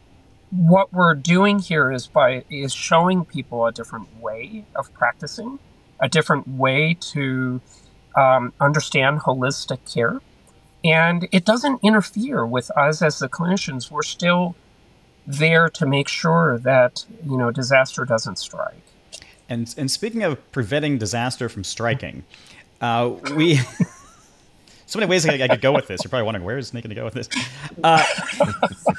[0.52, 5.60] what we're doing here is by is showing people a different way of practicing,
[6.00, 7.62] a different way to
[8.16, 10.22] um, understand holistic care,
[10.84, 13.92] and it doesn't interfere with us as the clinicians.
[13.92, 14.56] We're still
[15.28, 18.82] there to make sure that you know disaster doesn't strike.
[19.48, 22.24] And and speaking of preventing disaster from striking,
[22.82, 23.60] uh, we.
[24.90, 26.04] so many ways I, I, could go with this.
[26.04, 27.30] You're probably wondering where is Nick going to go with this.
[27.84, 28.04] Uh,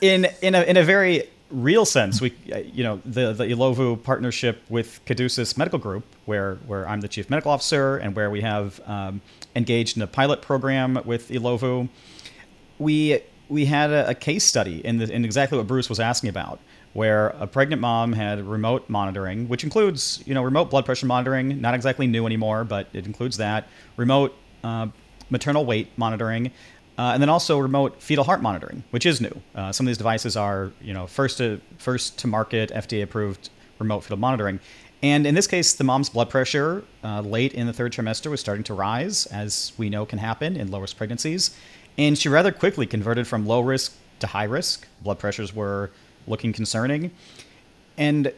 [0.00, 2.34] in in a in a very real sense, we
[2.72, 7.30] you know the the e-Lovu partnership with Caduceus Medical Group, where where I'm the chief
[7.30, 9.20] medical officer, and where we have um,
[9.54, 11.88] engaged in a pilot program with e-Lovu.
[12.78, 16.30] We we had a, a case study in the in exactly what Bruce was asking
[16.30, 16.58] about,
[16.94, 21.60] where a pregnant mom had remote monitoring, which includes you know remote blood pressure monitoring,
[21.60, 24.88] not exactly new anymore, but it includes that remote uh,
[25.30, 26.50] maternal weight monitoring,
[26.98, 29.40] uh, and then also remote fetal heart monitoring, which is new.
[29.54, 33.50] Uh, some of these devices are, you know, first to first to market, FDA approved
[33.78, 34.60] remote fetal monitoring.
[35.02, 38.40] And in this case, the mom's blood pressure uh, late in the third trimester was
[38.40, 41.56] starting to rise, as we know can happen in low risk pregnancies.
[41.98, 44.86] And she rather quickly converted from low risk to high risk.
[45.02, 45.90] Blood pressures were
[46.26, 47.10] looking concerning.
[47.98, 48.32] And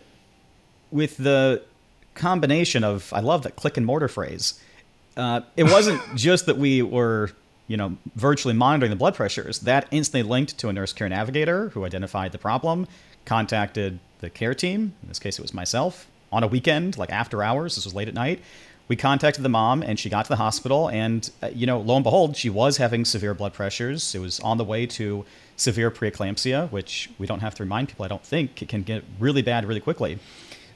[0.91, 1.63] with the
[2.15, 4.61] combination of, I love that click and mortar phrase,
[5.17, 7.31] uh, it wasn't just that we were
[7.67, 11.71] you know, virtually monitoring the blood pressures, that instantly linked to a nurse care navigator
[11.71, 12.87] who identified the problem,
[13.25, 14.95] contacted the care team.
[15.03, 17.77] In this case, it was myself on a weekend, like after hours.
[17.77, 18.41] This was late at night.
[18.87, 20.91] We contacted the mom, and she got to the hospital.
[20.91, 24.15] And uh, you know, lo and behold, she was having severe blood pressures.
[24.15, 25.25] It was on the way to
[25.57, 28.05] severe preeclampsia, which we don't have to remind people.
[28.05, 30.19] I don't think it can get really bad really quickly.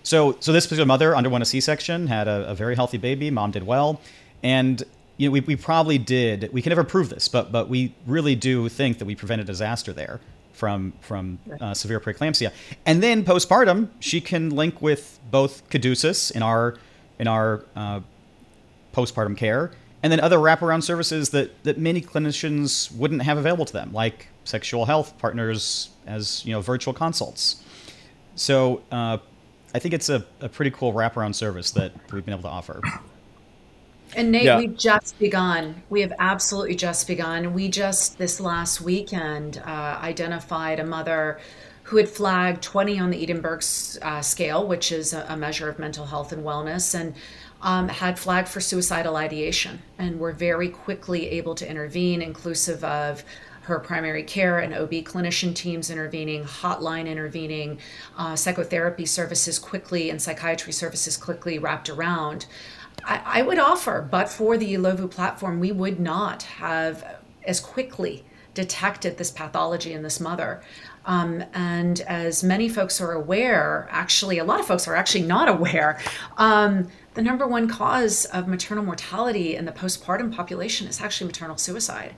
[0.05, 3.31] So, so this particular mother underwent a C-section, had a, a very healthy baby.
[3.31, 4.01] Mom did well,
[4.43, 4.83] and
[5.19, 6.49] you know, we, we probably did.
[6.53, 9.93] We can never prove this, but but we really do think that we prevented disaster
[9.93, 10.21] there
[10.53, 12.53] from from uh, severe preeclampsia.
[12.87, 16.79] And then postpartum, she can link with both Caduceus in our
[17.19, 18.01] in our uh,
[18.95, 23.73] postpartum care, and then other wraparound services that that many clinicians wouldn't have available to
[23.73, 27.63] them, like sexual health partners as you know virtual consults.
[28.37, 29.19] So uh,
[29.75, 32.81] I think it's a, a pretty cool wraparound service that we've been able to offer.
[34.17, 34.59] And Nate, yeah.
[34.59, 35.83] we've just begun.
[35.91, 37.53] We have absolutely just begun.
[37.53, 41.39] We just this last weekend uh, identified a mother
[41.85, 43.61] who had flagged 20 on the Edinburgh
[44.03, 47.15] uh, scale, which is a, a, measure of mental health and wellness, and
[47.63, 49.81] um, had flagged for suicidal ideation.
[49.99, 53.25] And we're very quickly able to intervene, inclusive of
[53.63, 57.79] her primary care and OB clinician teams intervening, hotline intervening,
[58.17, 62.47] uh, psychotherapy services quickly, and psychiatry services quickly wrapped around.
[63.05, 68.25] I, I would offer, but for the e-Lovu platform, we would not have as quickly
[68.55, 70.63] detected this pathology in this mother.
[71.07, 75.49] Um, and as many folks are aware, actually, a lot of folks are actually not
[75.49, 76.01] aware.
[76.37, 81.57] Um, the number one cause of maternal mortality in the postpartum population is actually maternal
[81.57, 82.15] suicide.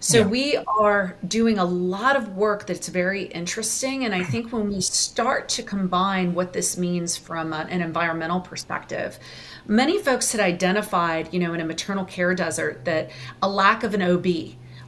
[0.00, 0.26] So yeah.
[0.26, 4.04] we are doing a lot of work that's very interesting.
[4.04, 9.18] And I think when we start to combine what this means from an environmental perspective,
[9.66, 13.10] many folks had identified, you know, in a maternal care desert that
[13.42, 14.26] a lack of an OB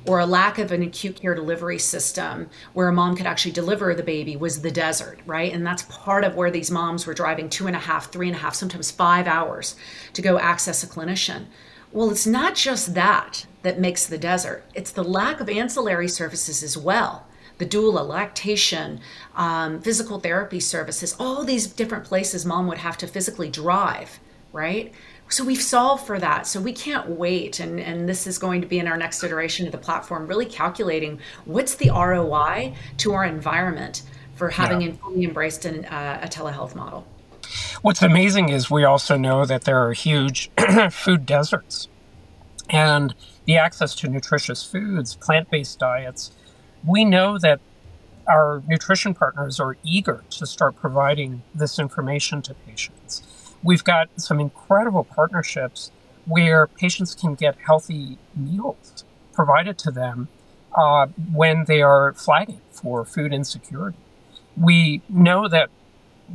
[0.07, 3.95] or a lack of an acute care delivery system where a mom could actually deliver
[3.95, 5.53] the baby was the desert, right?
[5.53, 8.37] And that's part of where these moms were driving two and a half, three and
[8.37, 9.75] a half, sometimes five hours
[10.13, 11.47] to go access a clinician.
[11.93, 16.63] Well, it's not just that that makes the desert, it's the lack of ancillary services
[16.63, 17.27] as well.
[17.59, 19.01] The doula, lactation,
[19.35, 24.21] um, physical therapy services, all these different places mom would have to physically drive,
[24.53, 24.93] right?
[25.29, 26.47] So we've solved for that.
[26.47, 27.61] So we can't wait.
[27.61, 30.47] And, and this is going to be in our next iteration of the platform, really
[30.47, 34.03] calculating what's the ROI to our environment
[34.35, 34.93] for having yeah.
[34.93, 37.07] fully embraced an, uh, a telehealth model.
[37.83, 40.51] What's amazing is we also know that there are huge
[40.91, 41.89] food deserts
[42.69, 46.33] and the access to nutritious foods, plant based diets.
[46.85, 47.61] We know that
[48.29, 53.23] our nutrition partners are eager to start providing this information to patients.
[53.63, 55.91] We've got some incredible partnerships
[56.27, 60.29] where patients can get healthy meals provided to them
[60.77, 63.99] uh, when they are flagging for food insecurity.
[64.57, 65.71] We know that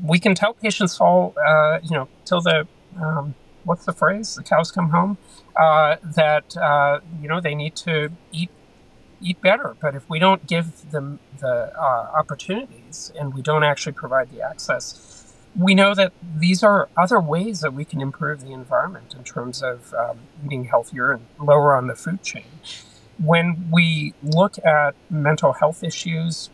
[0.04, 2.68] we can tell patients all, uh, you know, till the,
[3.00, 4.36] um, what's the phrase?
[4.36, 5.18] The cows come home.
[5.56, 8.50] Uh, that uh, you know they need to eat
[9.22, 9.76] eat better.
[9.82, 14.42] But if we don't give them the uh, opportunities and we don't actually provide the
[14.42, 15.11] access,
[15.58, 19.62] we know that these are other ways that we can improve the environment in terms
[19.62, 22.46] of um, eating healthier and lower on the food chain.
[23.18, 26.50] When we look at mental health issues,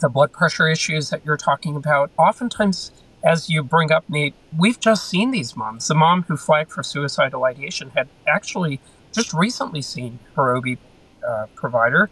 [0.00, 2.92] the blood pressure issues that you're talking about, oftentimes,
[3.24, 5.88] as you bring up, Nate, we've just seen these moms.
[5.88, 8.80] The mom who flagged for suicidal ideation had actually
[9.12, 10.78] just recently seen her OB
[11.26, 12.10] uh, provider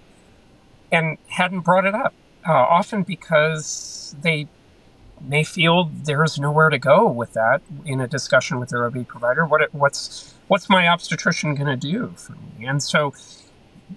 [0.92, 2.14] and hadn't brought it up,
[2.46, 4.48] uh, often because they
[5.22, 9.46] may feel there's nowhere to go with that in a discussion with their OB provider.
[9.46, 12.66] What what's what's my obstetrician going to do for me?
[12.66, 13.14] And so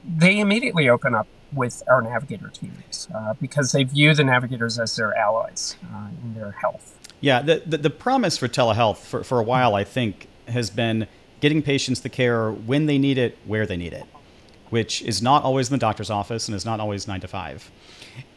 [0.05, 4.95] they immediately open up with our navigator teams uh, because they view the navigators as
[4.95, 6.97] their allies uh, in their health.
[7.19, 11.07] Yeah, the, the, the promise for telehealth for, for a while, I think, has been
[11.39, 14.05] getting patients the care when they need it, where they need it,
[14.71, 17.69] which is not always in the doctor's office and is not always nine to five.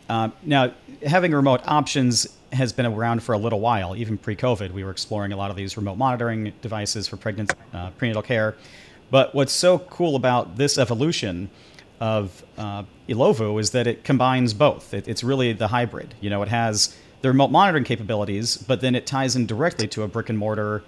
[0.09, 0.73] Uh, now,
[1.07, 3.97] having remote options has been around for a little while.
[3.97, 7.91] Even pre-COVID, we were exploring a lot of these remote monitoring devices for pregnancy, uh,
[7.93, 8.55] prenatal care.
[9.11, 11.51] But what's so cool about this evolution
[12.01, 14.93] of uh, e-Lovu is that it combines both.
[14.93, 16.15] It, it's really the hybrid.
[16.21, 20.03] You know, it has the remote monitoring capabilities, but then it ties in directly to
[20.03, 20.83] a brick and mortar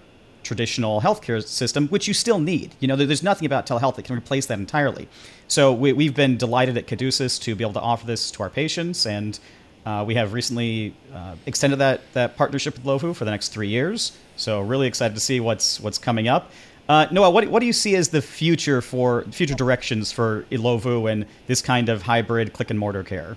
[0.47, 2.75] traditional healthcare system, which you still need.
[2.81, 5.09] You know, there's nothing about telehealth that can replace that entirely.
[5.49, 8.51] So we, have been delighted at Caduceus to be able to offer this to our
[8.51, 9.39] patients, and
[9.85, 13.69] uh, we have recently uh, extended that that partnership with e-Lovu for the next three
[13.69, 14.17] years.
[14.37, 16.51] So really excited to see what's what's coming up.
[16.89, 21.07] Uh, Noel, what, what do you see as the future for future directions for e-Lovu
[21.07, 23.37] and this kind of hybrid click and mortar care?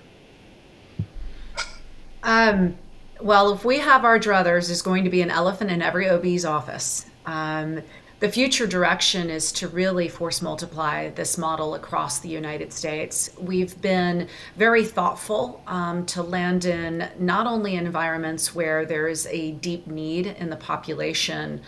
[2.21, 2.77] Um,
[3.21, 6.45] well, if we have our druthers, there's going to be an elephant in every OB's
[6.45, 7.05] office.
[7.25, 7.82] Um,
[8.19, 13.29] the future direction is to really force multiply this model across the United States.
[13.39, 14.27] We've been
[14.58, 20.27] very thoughtful um, to land in not only environments where there is a deep need
[20.27, 21.62] in the population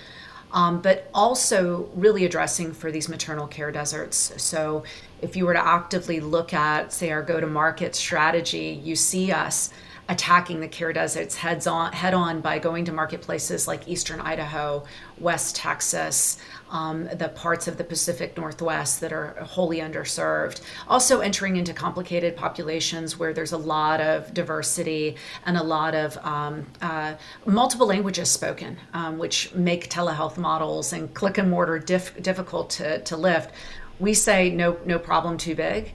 [0.54, 4.34] um, but also really addressing for these maternal care deserts.
[4.38, 4.84] So,
[5.22, 9.32] if you were to actively look at, say, our go to market strategy, you see
[9.32, 9.72] us
[10.12, 14.84] attacking the care deserts heads on head on by going to marketplaces like eastern Idaho,
[15.18, 16.38] West Texas,
[16.70, 20.60] um, the parts of the Pacific Northwest that are wholly underserved.
[20.90, 26.18] Also, entering into complicated populations where there's a lot of diversity and a lot of
[26.26, 27.14] um, uh,
[27.46, 33.02] multiple languages spoken, um, which make telehealth models and click and mortar diff- difficult to,
[33.04, 33.54] to lift.
[33.98, 35.94] We say no, no problem too big.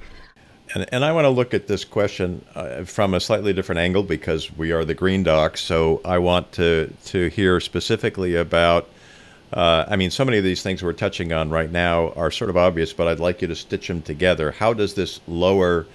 [0.75, 4.03] And, and I want to look at this question uh, from a slightly different angle
[4.03, 5.61] because we are the Green Docs.
[5.61, 8.89] So I want to, to hear specifically about
[9.53, 12.51] uh, I mean, so many of these things we're touching on right now are sort
[12.51, 14.51] of obvious, but I'd like you to stitch them together.
[14.51, 15.87] How does this lower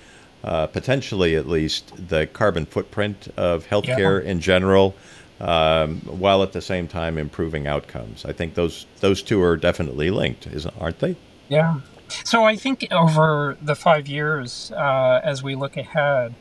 [0.43, 4.31] uh, potentially at least, the carbon footprint of healthcare yeah.
[4.31, 4.95] in general,
[5.39, 8.25] um, while at the same time improving outcomes.
[8.25, 11.15] I think those those two are definitely linked, isn't aren't they?
[11.49, 11.79] Yeah.
[12.23, 16.35] So I think over the five years, uh, as we look ahead,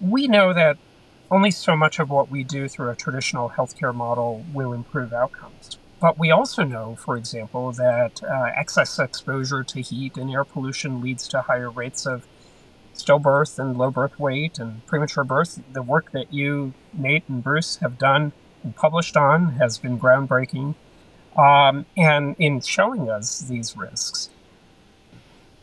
[0.00, 0.78] we know that
[1.30, 5.78] only so much of what we do through a traditional healthcare model will improve outcomes.
[6.00, 11.00] But we also know, for example, that uh, excess exposure to heat and air pollution
[11.00, 12.26] leads to higher rates of
[12.94, 15.60] stillbirth and low birth weight and premature birth.
[15.72, 20.74] The work that you, Nate, and Bruce have done and published on has been groundbreaking
[21.36, 24.30] um, and in showing us these risks.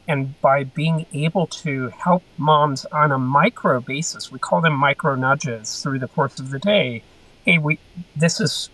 [0.08, 5.16] And by being able to help moms on a micro basis, we call them micro
[5.16, 7.04] nudges through the course of the day.
[7.46, 7.80] Hey, we
[8.16, 8.70] this is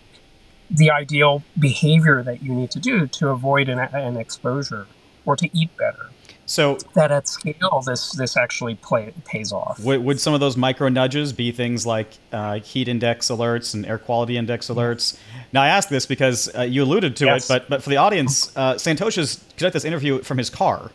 [0.70, 4.86] the ideal behavior that you need to do to avoid an, an exposure
[5.26, 6.10] or to eat better.
[6.46, 9.80] So that at scale, this this actually play, pays off.
[9.80, 13.86] Would, would some of those micro nudges be things like uh, heat index alerts and
[13.86, 15.18] air quality index alerts?
[15.52, 17.44] Now I ask this because uh, you alluded to yes.
[17.44, 20.90] it, but but for the audience, uh, Santosha's conducted this interview from his car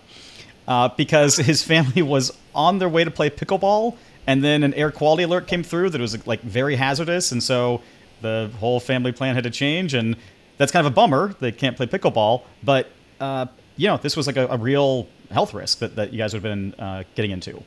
[0.70, 4.92] uh, because his family was on their way to play pickleball, and then an air
[4.92, 7.82] quality alert came through that was like very hazardous, and so
[8.22, 10.16] the whole family plan had to change, and
[10.58, 11.36] that's kind of a bummer.
[11.40, 12.90] They can't play pickleball, but
[13.20, 16.34] uh, you know, this was like a, a, real health risk that, that you guys
[16.34, 17.64] would have been uh, getting into.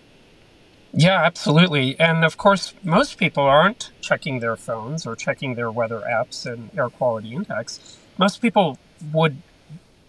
[0.94, 1.98] Yeah, absolutely.
[1.98, 6.70] And of course, most people aren't checking their phones or checking their weather apps and
[6.76, 7.98] air quality index.
[8.18, 8.78] Most people
[9.12, 9.38] would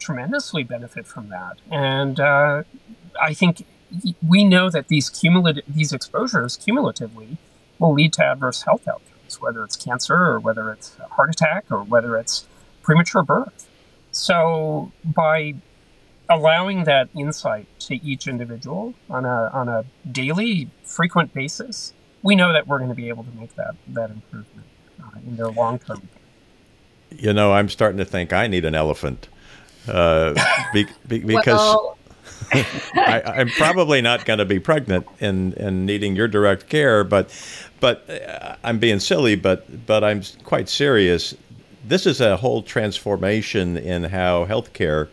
[0.03, 1.57] tremendously benefit from that.
[1.71, 2.63] And uh,
[3.21, 3.65] I think
[4.27, 7.37] we know that these cumulative these exposures cumulatively
[7.79, 11.83] will lead to adverse health outcomes whether it's cancer or whether it's heart attack or
[11.83, 12.45] whether it's
[12.81, 13.67] premature birth.
[14.11, 15.55] So by
[16.29, 22.53] allowing that insight to each individual on a, on a daily, frequent basis, we know
[22.53, 24.67] that we're going to be able to make that, that improvement
[25.01, 26.07] uh, in their long term.
[27.09, 29.27] You know, I'm starting to think I need an elephant
[29.87, 30.33] uh,
[30.73, 31.45] be, be, because.
[31.45, 31.97] Well,
[32.95, 37.33] I, am probably not going to be pregnant and, and needing your direct care, but
[37.79, 41.35] but uh, I'm being silly, but but I'm quite serious.
[41.83, 45.07] This is a whole transformation in how healthcare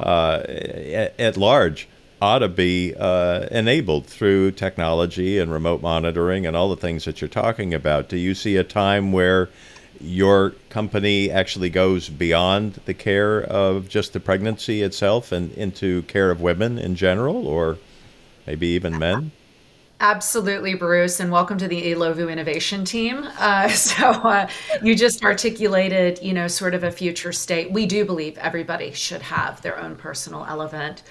[0.00, 1.88] uh, at, at, large
[2.22, 7.20] ought to be uh, enabled through technology and remote monitoring and all the things that
[7.20, 8.08] you're talking about.
[8.08, 9.48] Do you see a time where
[10.00, 16.30] your company actually goes beyond the care of just the pregnancy itself and into care
[16.30, 17.78] of women in general, or
[18.46, 19.32] maybe even men?
[19.98, 23.26] Absolutely, Bruce, and welcome to the e-Lovu innovation team.
[23.38, 24.48] Uh, so uh,
[24.82, 27.70] you just articulated, you know, sort of a future state.
[27.70, 31.02] We do believe everybody should have their own personal elephant.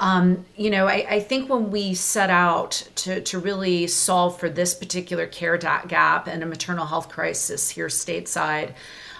[0.00, 4.48] Um, you know, I, I, think when we set out to, to really solve for
[4.48, 8.72] this particular care gap and a maternal health crisis here stateside,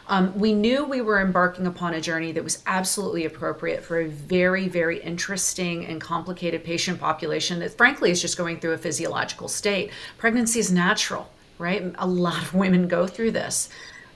[0.08, 4.08] um, we knew we were embarking upon a journey that was absolutely appropriate for a
[4.08, 9.48] very, very interesting and complicated patient population that, frankly, is just going through a physiological
[9.48, 9.90] state.
[10.16, 11.94] Pregnancy is natural, right?
[11.98, 13.68] A lot of women go through this.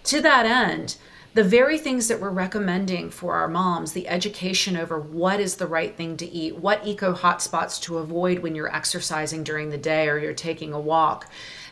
[0.05, 0.97] To that end,
[1.35, 5.67] the very things that we're recommending for our moms the education over what is the
[5.67, 10.09] right thing to eat, what eco hotspots to avoid when you're exercising during the day
[10.09, 11.29] or you're taking a walk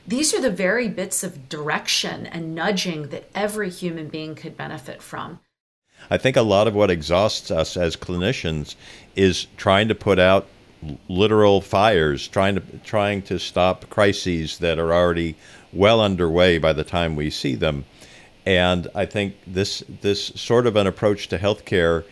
[0.07, 5.01] these are the very bits of direction and nudging that every human being could benefit
[5.01, 5.39] from.
[6.11, 8.75] I think a lot of what exhausts us as clinicians
[9.15, 10.49] is trying to put out
[11.09, 15.37] literal fires, trying to trying to stop crises that are already
[15.73, 17.85] well underway by the time we see them.
[18.45, 22.05] And I think this this sort of an approach to healthcare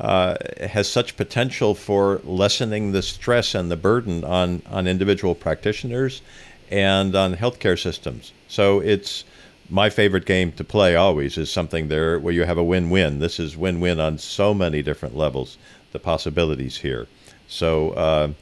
[0.00, 6.22] uh, has such potential for lessening the stress and the burden on on individual practitioners
[6.70, 8.32] and on healthcare systems.
[8.48, 9.24] So it's
[9.70, 13.18] my favorite game to play always is something there where you have a win-win.
[13.18, 15.58] This is win-win on so many different levels.
[15.92, 17.06] The possibilities here.
[17.48, 18.32] So uh,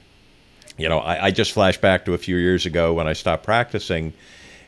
[0.77, 3.45] you know, I, I just flash back to a few years ago when I stopped
[3.45, 4.12] practicing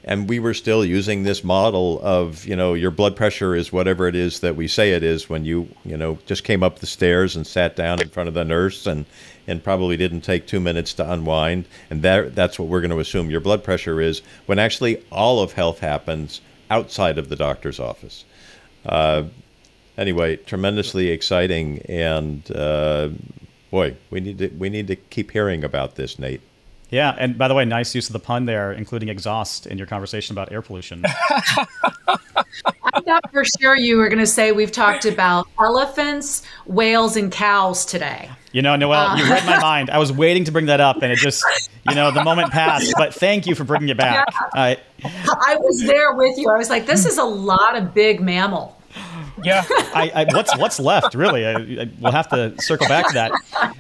[0.09, 4.09] and we were still using this model of you know your blood pressure is whatever
[4.09, 6.87] it is that we say it is when you you know just came up the
[6.87, 9.05] stairs and sat down in front of the nurse and
[9.47, 11.67] and probably didn't take two minutes to unwind.
[11.91, 15.41] And that that's what we're going to assume your blood pressure is when actually all
[15.41, 16.41] of health happens
[16.71, 18.25] outside of the doctor's office.
[18.87, 19.25] Uh,
[19.99, 23.11] anyway tremendously exciting and uh,
[23.71, 26.41] boy we need to we need to keep hearing about this nate
[26.91, 29.87] yeah, and by the way, nice use of the pun there, including exhaust in your
[29.87, 31.05] conversation about air pollution.
[31.07, 37.31] I thought for sure you were going to say we've talked about elephants, whales, and
[37.31, 38.31] cows today.
[38.53, 39.17] You know, Noel, uh.
[39.17, 39.91] you read my mind.
[39.91, 41.45] I was waiting to bring that up, and it just
[41.89, 44.27] You know, the moment passed, but thank you for bringing it back.
[44.29, 44.49] Yeah.
[44.55, 46.51] I, I was there with you.
[46.51, 48.78] I was like, this is a lot of big mammal.
[49.43, 49.65] Yeah.
[49.69, 51.47] I, I, what's what's left really?
[51.47, 53.33] I, we'll have to circle back to that.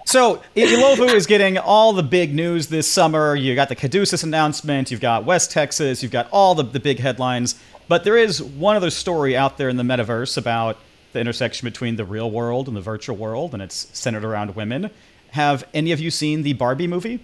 [0.06, 3.34] So e-Lovu is getting all the big news this summer.
[3.34, 4.90] You got the Caduceus announcement.
[4.90, 6.02] You've got West Texas.
[6.02, 7.56] You've got all the, the big headlines.
[7.88, 10.78] But there is one other story out there in the metaverse about
[11.12, 14.90] the intersection between the real world and the virtual world, and it's centered around women.
[15.30, 17.20] Have any of you seen the Barbie movie?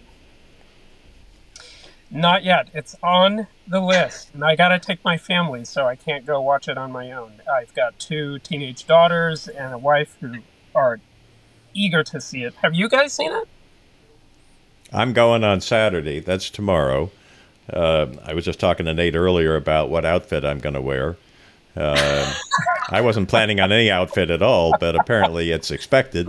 [2.15, 2.69] Not yet.
[2.73, 4.31] It's on the list.
[4.35, 7.11] And I got to take my family, so I can't go watch it on my
[7.11, 7.43] own.
[7.53, 10.37] I've got two teenage daughters and a wife who
[10.77, 11.01] are
[11.75, 12.55] eager to see it.
[12.62, 13.49] Have you guys seen it?
[14.93, 16.21] I'm going on Saturday.
[16.21, 17.11] That's tomorrow.
[17.73, 21.17] Uh, I was just talking to Nate earlier about what outfit I'm going to wear.
[21.77, 22.33] Uh,
[22.91, 26.29] I wasn't planning on any outfit at all, but apparently it's expected.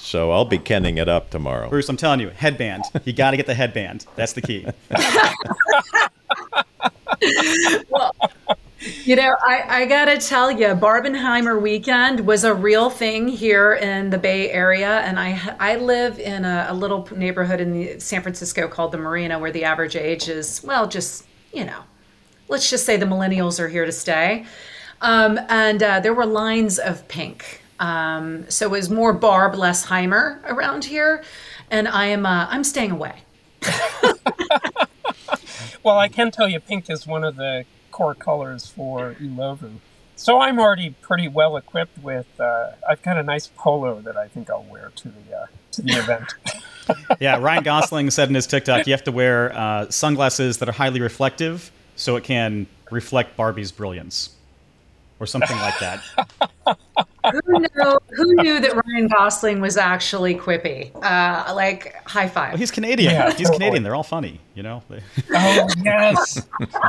[0.00, 1.68] So I'll be kenning it up tomorrow.
[1.68, 2.84] Bruce, I'm telling you, headband.
[3.04, 4.06] You got to get the headband.
[4.16, 4.66] That's the key.
[7.90, 8.14] well,
[9.04, 13.74] you know, I, I got to tell you, Barbenheimer weekend was a real thing here
[13.74, 15.00] in the Bay Area.
[15.00, 18.98] And I, I live in a, a little neighborhood in the, San Francisco called the
[18.98, 21.82] Marina, where the average age is, well, just, you know,
[22.48, 24.46] let's just say the millennials are here to stay.
[25.02, 29.86] Um, and uh, there were lines of pink um, so it was more Barb, less
[29.86, 31.24] Heimer around here,
[31.70, 33.24] and I am uh, I'm staying away.
[35.82, 39.72] well, I can tell you, pink is one of the core colors for e-Lovu.
[40.16, 42.26] So I'm already pretty well equipped with.
[42.38, 45.82] Uh, I've got a nice polo that I think I'll wear to the uh, to
[45.82, 46.34] the event.
[47.20, 50.72] yeah, Ryan Gosling said in his TikTok, you have to wear uh, sunglasses that are
[50.72, 54.36] highly reflective, so it can reflect Barbie's brilliance,
[55.18, 56.78] or something like that.
[57.46, 57.98] who knew?
[58.16, 60.94] Who knew that Ryan Gosling was actually quippy?
[60.96, 62.52] Uh, like high five.
[62.52, 63.12] Well, he's Canadian.
[63.12, 63.82] Yeah, he's Canadian.
[63.82, 64.82] They're all funny, you know.
[65.34, 66.46] oh yes,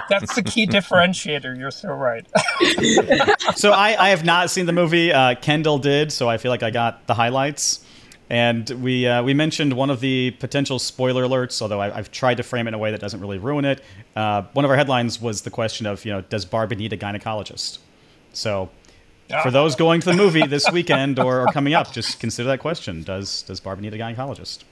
[0.09, 1.57] that's the key differentiator.
[1.57, 2.25] You're so right.
[3.55, 5.11] so I, I have not seen the movie.
[5.11, 7.85] Uh, Kendall did, so I feel like I got the highlights.
[8.29, 12.35] And we uh, we mentioned one of the potential spoiler alerts, although I, have tried
[12.35, 13.83] to frame it in a way that doesn't really ruin it.
[14.15, 16.97] Uh, one of our headlines was the question of, you know, does Barbie need a
[16.97, 17.79] gynecologist?
[18.31, 18.69] So
[19.43, 22.59] for those going to the movie this weekend or, or, coming up, just consider that
[22.59, 24.63] question: Does does Barbie need a gynecologist?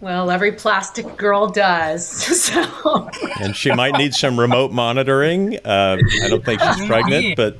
[0.00, 2.04] Well, every plastic girl does.
[2.44, 3.08] So.
[3.40, 5.56] And she might need some remote monitoring.
[5.64, 7.56] Uh, I don't think she's pregnant, but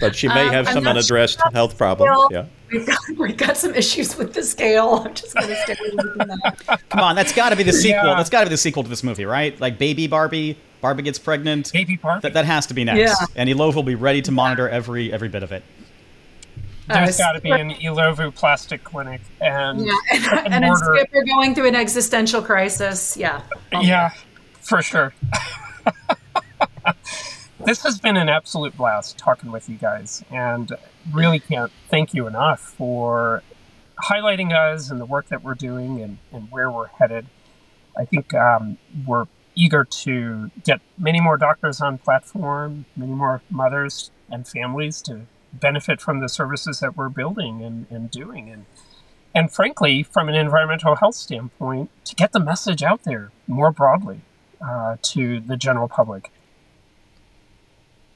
[0.00, 2.28] but she may um, have some unaddressed sure health problems.
[2.30, 2.46] Yeah.
[2.70, 5.02] We've got, we've got some issues with the scale.
[5.04, 6.80] I'm just going to stay away from that.
[6.88, 8.10] Come on, that's got to be the sequel.
[8.10, 8.14] Yeah.
[8.16, 9.58] That's got to be the sequel to this movie, right?
[9.60, 11.72] Like Baby Barbie, Barbie gets pregnant.
[11.72, 12.22] Baby Barbie.
[12.22, 12.98] That, that has to be next.
[12.98, 13.26] Yeah.
[13.36, 15.62] And e-Lovu will be ready to monitor every every bit of it.
[16.88, 20.24] There's uh, got to be an e-Lovu plastic clinic and yeah, and,
[20.54, 23.16] and, and Skipper going through an existential crisis.
[23.16, 23.42] Yeah.
[23.72, 24.10] Yeah,
[24.60, 25.12] for sure.
[27.66, 30.72] this has been an absolute blast talking with you guys, and
[31.12, 33.42] really can't thank you enough for
[34.02, 37.26] highlighting us and the work that we're doing and, and where we're headed.
[37.96, 39.26] I think um, we're
[39.58, 46.00] eager to get many more doctors on platform, many more mothers and families to benefit
[46.00, 48.50] from the services that we're building and, and doing.
[48.50, 48.66] And,
[49.34, 54.20] and frankly, from an environmental health standpoint, to get the message out there more broadly
[54.60, 56.30] uh, to the general public.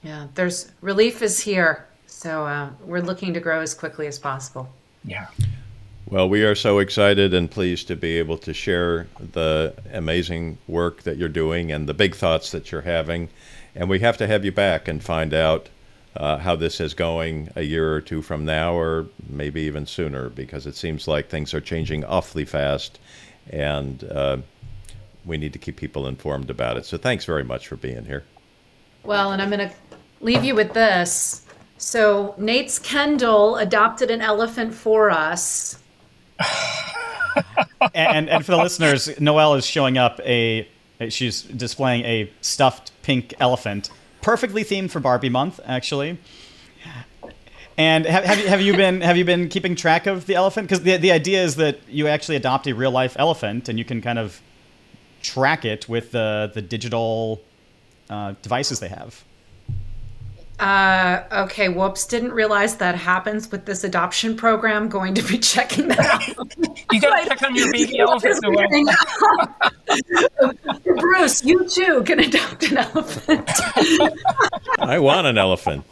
[0.02, 1.86] Yeah, there's relief is here.
[2.06, 4.68] So uh, we're looking to grow as quickly as possible.
[5.04, 5.28] Yeah.
[6.06, 11.02] Well, we are so excited and pleased to be able to share the amazing work
[11.04, 13.30] that you're doing and the big thoughts that you're having.
[13.74, 15.68] And we have to have you back and find out
[16.14, 20.28] uh, how this is going a year or two from now, or maybe even sooner,
[20.28, 22.98] because it seems like things are changing awfully fast.
[23.48, 24.38] And uh,
[25.24, 26.84] we need to keep people informed about it.
[26.84, 28.24] So thanks very much for being here.
[29.04, 29.74] Well, and I'm going to
[30.20, 31.46] leave you with this.
[31.78, 35.81] So Nate's Kendall adopted an elephant for us
[37.94, 40.68] and and for the listeners, Noel is showing up a
[41.08, 43.90] she's displaying a stuffed pink elephant,
[44.20, 46.18] perfectly themed for Barbie month, actually.
[47.78, 50.68] And have, have, you, have you been have you been keeping track of the elephant?
[50.68, 53.84] Because the the idea is that you actually adopt a real life elephant, and you
[53.84, 54.40] can kind of
[55.22, 57.40] track it with the the digital
[58.10, 59.24] uh, devices they have.
[60.62, 64.88] Uh, okay, whoops, didn't realize that happens with this adoption program.
[64.88, 66.28] Going to be checking that out.
[66.92, 68.38] you gotta check on your baby elephant.
[71.00, 73.50] Bruce, you too can adopt an elephant.
[74.78, 75.84] I want an elephant.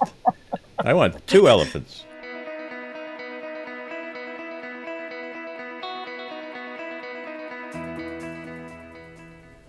[0.78, 2.04] I want two elephants.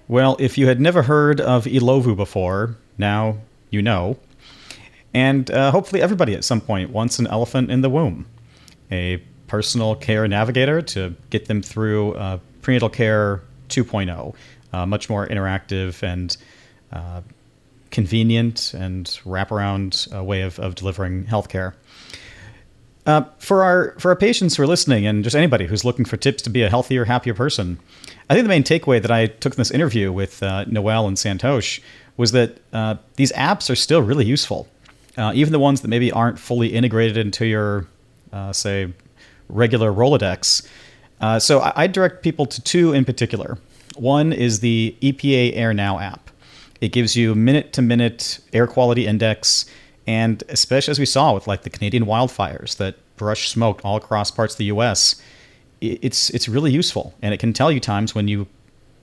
[0.08, 3.40] Well, if you had never heard of e-Lovu before, now
[3.72, 4.18] you know.
[5.14, 8.26] And uh, hopefully, everybody at some point wants an elephant in the womb,
[8.92, 14.36] a personal care navigator to get them through uh, prenatal care 2.0,
[14.72, 16.38] uh, much more interactive and
[16.94, 17.22] uh,
[17.90, 21.74] convenient and wraparound uh, way of, of delivering healthcare.
[23.06, 26.18] Uh, for our for our patients who are listening, and just anybody who's looking for
[26.18, 27.80] tips to be a healthier, happier person,
[28.30, 31.18] I think the main takeaway that I took from this interview with uh, Noel and
[31.18, 31.82] Santosh
[32.16, 34.68] was that uh, these apps are still really useful,
[35.22, 37.88] uh, even the ones that maybe aren't fully integrated into your,
[38.34, 38.92] uh, say,
[39.50, 40.68] regular Rolodex.
[41.20, 43.58] Uh, so I, I direct people to two in particular.
[43.96, 46.32] One is the EPA Air Now app.
[46.80, 49.66] It gives you minute to minute air quality index
[50.08, 54.32] and especially as we saw with like the Canadian wildfires that brush smoke all across
[54.32, 55.22] parts of the U.S.,
[55.80, 58.46] it's it's really useful, and it can tell you times when you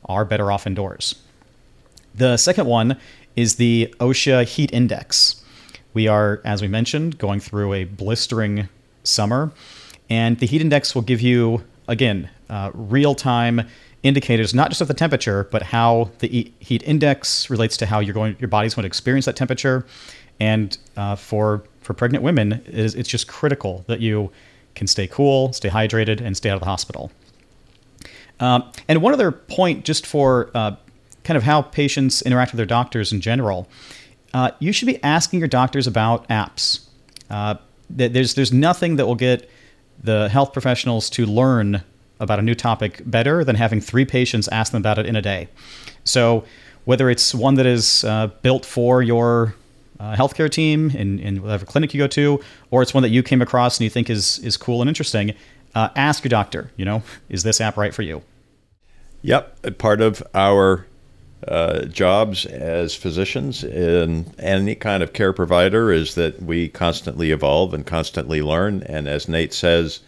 [0.04, 1.16] are better off indoors.
[2.14, 2.96] The second one
[3.34, 5.42] is the OSHA Heat Index.
[5.94, 8.68] We are, as we mentioned, going through a blistering
[9.04, 9.50] summer,
[10.10, 13.66] and the heat index will give you again uh, real time
[14.02, 18.14] indicators not just of the temperature, but how the heat index relates to how you're
[18.14, 19.84] going, your body's going to experience that temperature,
[20.40, 24.30] and uh, for for pregnant women, it is, it's just critical that you
[24.74, 27.10] can stay cool, stay hydrated, and stay out of the hospital.
[28.40, 30.76] Um, and one other point, just for uh,
[31.24, 33.68] kind of how patients interact with their doctors in general,
[34.34, 36.86] uh, you should be asking your doctors about apps.
[37.30, 37.56] Uh,
[37.90, 39.48] there's there's nothing that will get
[40.02, 41.82] the health professionals to learn
[42.20, 45.22] about a new topic better than having three patients ask them about it in a
[45.22, 45.48] day.
[46.04, 46.44] So
[46.84, 49.54] whether it's one that is uh, built for your
[50.00, 53.22] uh, healthcare team in, in whatever clinic you go to, or it's one that you
[53.22, 55.34] came across and you think is is cool and interesting,
[55.74, 56.70] uh, ask your doctor.
[56.76, 58.22] You know, is this app right for you?
[59.22, 60.86] Yep, part of our
[61.46, 67.72] uh, jobs as physicians in any kind of care provider is that we constantly evolve
[67.72, 68.82] and constantly learn.
[68.84, 70.00] And as Nate says,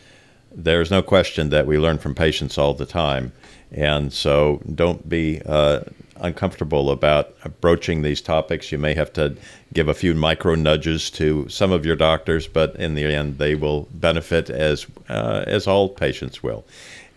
[0.52, 3.32] there's no question that we learn from patients all the time.
[3.70, 5.80] And so don't be uh,
[6.16, 8.72] uncomfortable about broaching these topics.
[8.72, 9.36] You may have to
[9.72, 13.54] give a few micro nudges to some of your doctors, but in the end, they
[13.54, 16.64] will benefit as uh, as all patients will.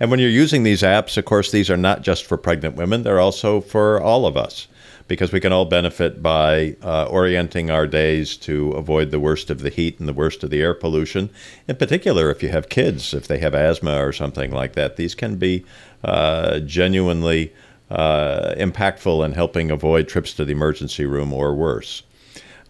[0.03, 3.03] And when you're using these apps, of course, these are not just for pregnant women;
[3.03, 4.67] they're also for all of us,
[5.07, 9.61] because we can all benefit by uh, orienting our days to avoid the worst of
[9.61, 11.29] the heat and the worst of the air pollution.
[11.69, 15.15] In particular, if you have kids, if they have asthma or something like that, these
[15.15, 15.63] can be
[16.03, 17.53] uh, genuinely
[17.89, 22.03] uh, impactful in helping avoid trips to the emergency room or worse.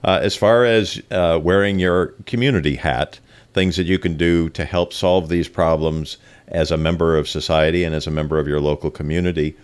[0.04, 3.20] Uh, as far as uh, wearing your community hat,
[3.54, 6.18] things that you can do to help solve these problems
[6.48, 9.56] as a member of society and as a member of your local community.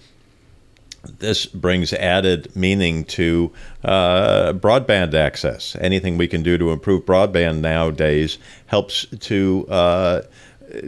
[1.20, 3.52] This brings added meaning to
[3.84, 5.78] uh, broadband access.
[5.80, 10.22] Anything we can do to improve broadband nowadays helps to uh,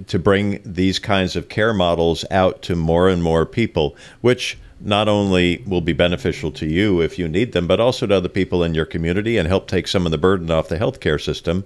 [0.07, 5.07] to bring these kinds of care models out to more and more people, which not
[5.07, 8.63] only will be beneficial to you if you need them, but also to other people
[8.63, 11.63] in your community and help take some of the burden off the healthcare system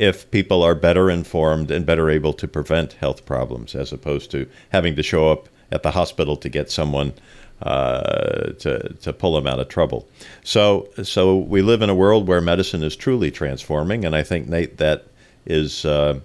[0.00, 4.48] if people are better informed and better able to prevent health problems as opposed to
[4.70, 7.12] having to show up at the hospital to get someone
[7.60, 10.08] uh, to, to pull them out of trouble.
[10.42, 14.48] So, so we live in a world where medicine is truly transforming, and I think,
[14.48, 15.06] Nate, that
[15.44, 16.18] is uh,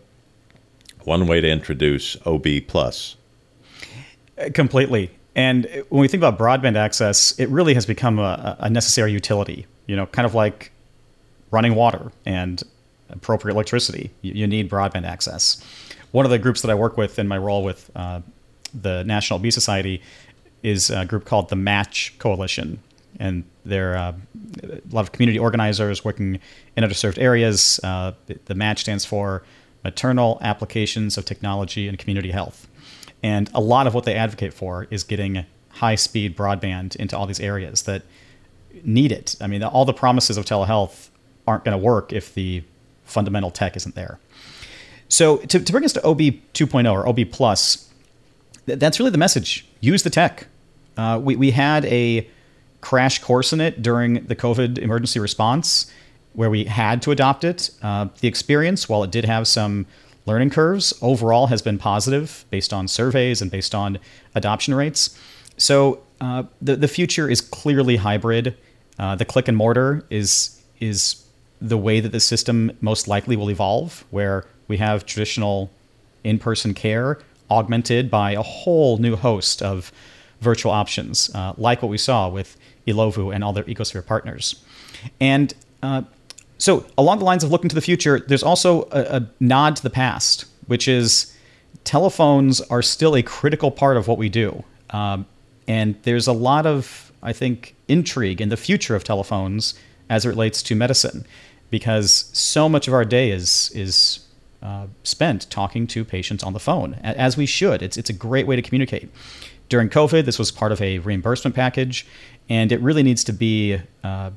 [1.03, 3.17] one way to introduce OB plus.
[4.53, 5.11] Completely.
[5.36, 9.65] And when we think about broadband access, it really has become a, a necessary utility.
[9.86, 10.71] You know, kind of like
[11.51, 12.63] running water and
[13.09, 14.11] appropriate electricity.
[14.21, 15.63] You, you, need broadband access.
[16.11, 18.21] One of the groups that I work with in my role with uh,
[18.73, 20.01] the National Bee Society
[20.63, 22.79] is a group called the Match Coalition,
[23.19, 24.13] and they're uh,
[24.63, 26.39] a lot of community organizers working
[26.75, 27.79] in underserved areas.
[27.83, 28.13] Uh,
[28.45, 29.43] the Match stands for
[29.83, 32.67] Maternal Applications of Technology and Community Health.
[33.21, 37.25] And a lot of what they advocate for is getting high speed broadband into all
[37.25, 38.03] these areas that
[38.83, 39.35] need it.
[39.39, 41.09] I mean, all the promises of telehealth
[41.47, 42.63] aren't going to work if the
[43.05, 44.19] fundamental tech isn't there.
[45.07, 47.89] So to, to bring us to OB 2.0 or OB plus,
[48.65, 49.65] th- that's really the message.
[49.79, 50.47] Use the tech.
[50.97, 52.27] Uh, we, we had a
[52.81, 55.91] crash course in it during the COVID emergency response
[56.33, 57.69] where we had to adopt it.
[57.81, 59.85] Uh, the experience, while it did have some
[60.25, 63.97] learning curves, overall has been positive based on surveys and based on
[64.33, 65.17] adoption rates.
[65.57, 68.57] So uh, the the future is clearly hybrid.
[68.99, 71.24] Uh, the click and mortar is is
[71.70, 75.72] the way that the system most likely will evolve, where we have traditional
[76.24, 79.91] in person care augmented by a whole new host of
[80.41, 82.57] virtual options, uh, like what we saw with
[82.88, 84.63] e-Lovu and all their ecosphere partners.
[85.20, 85.53] And
[85.84, 86.03] uh,
[86.57, 89.84] so, along the lines of looking to the future, there's also a, a nod to
[89.84, 91.36] the past, which is
[91.84, 94.63] telephones are still a critical part of what we do.
[94.91, 95.26] Um,
[95.68, 99.74] and there's a lot of, I think, intrigue in the future of telephones
[100.09, 101.26] as it relates to medicine,
[101.70, 104.20] because so much of our day is is
[104.61, 107.82] uh, spent talking to patients on the phone, as we should.
[107.82, 109.09] It's it's a great way to communicate.
[109.70, 112.05] During COVID, this was part of a reimbursement package,
[112.49, 114.32] and it really needs to be uh,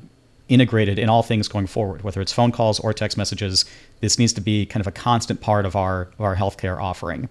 [0.49, 3.64] integrated in all things going forward, whether it's phone calls or text messages.
[4.01, 7.29] This needs to be kind of a constant part of our of our healthcare offering.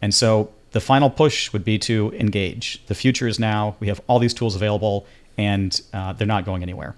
[0.00, 2.84] And so the final push would be to engage.
[2.86, 3.76] The future is now.
[3.80, 5.06] We have all these tools available,
[5.38, 6.96] and uh, they're not going anywhere.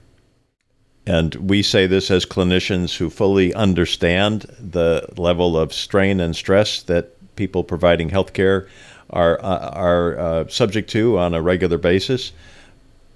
[1.07, 6.83] And we say this as clinicians who fully understand the level of strain and stress
[6.83, 8.67] that people providing healthcare
[9.11, 12.33] are uh, are uh, subject to on a regular basis.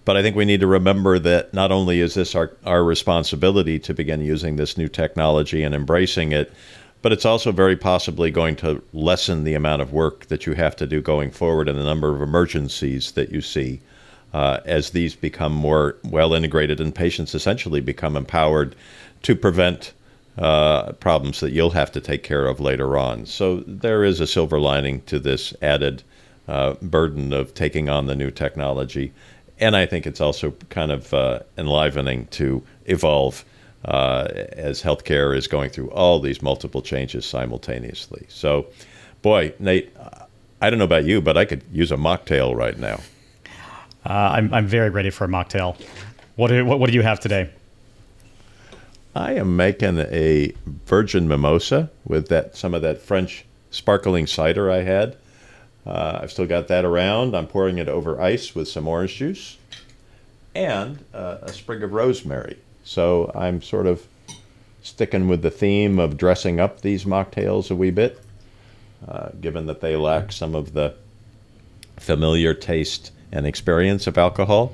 [0.05, 3.79] But I think we need to remember that not only is this our, our responsibility
[3.81, 6.53] to begin using this new technology and embracing it,
[7.03, 10.77] but it's also very possibly going to lessen the amount of work that you have
[10.77, 13.81] to do going forward and the number of emergencies that you see
[14.33, 18.77] uh, as these become more well integrated and patients essentially become empowered
[19.23, 19.93] to prevent
[20.39, 23.27] uh, problems that you'll have to take care of later on.
[23.27, 26.03] So there is a silver lining to this added
[26.49, 29.13] uh, burden of taking on the new technology.
[29.59, 33.45] And I think it's also kind of uh, enlivening to evolve
[33.85, 38.27] uh, as healthcare is going through all these multiple changes simultaneously.
[38.29, 38.67] So,
[39.23, 39.95] boy, Nate,
[40.61, 43.01] I don't know about you, but I could use a mocktail right now.
[44.05, 45.77] Uh, I'm, I'm very ready for a mocktail.
[46.37, 47.51] What do, what, what do you have today?
[49.15, 50.55] I am making a
[50.87, 55.17] virgin mimosa with that some of that French sparkling cider I had.
[55.85, 57.35] Uh, I've still got that around.
[57.35, 59.59] I'm pouring it over ice with some orange juice
[60.55, 62.59] and uh, a sprig of rosemary.
[62.85, 64.07] So I'm sort of
[64.83, 68.21] sticking with the theme of dressing up these mocktails a wee bit,
[69.07, 70.95] uh, given that they lack some of the
[71.99, 74.73] familiar taste and experience of alcohol.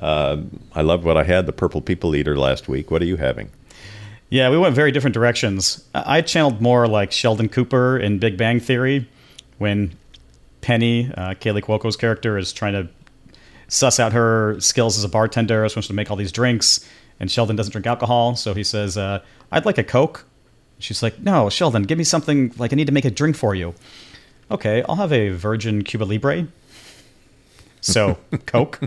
[0.00, 0.38] Uh,
[0.74, 2.90] I loved what I had, the Purple People Eater last week.
[2.90, 3.50] What are you having?
[4.30, 5.82] Yeah, we went very different directions.
[5.94, 9.08] I channeled more like Sheldon Cooper in Big Bang Theory
[9.56, 9.96] when
[10.60, 12.88] Penny, uh, Kaley Cuoco's character, is trying to
[13.68, 16.86] suss out her skills as a bartender, so to make all these drinks,
[17.20, 19.20] and Sheldon doesn't drink alcohol, so he says, uh,
[19.50, 20.24] "I'd like a Coke."
[20.78, 23.54] She's like, "No, Sheldon, give me something like I need to make a drink for
[23.54, 23.74] you."
[24.50, 26.46] Okay, I'll have a Virgin Cuba Libre.
[27.80, 28.80] So Coke.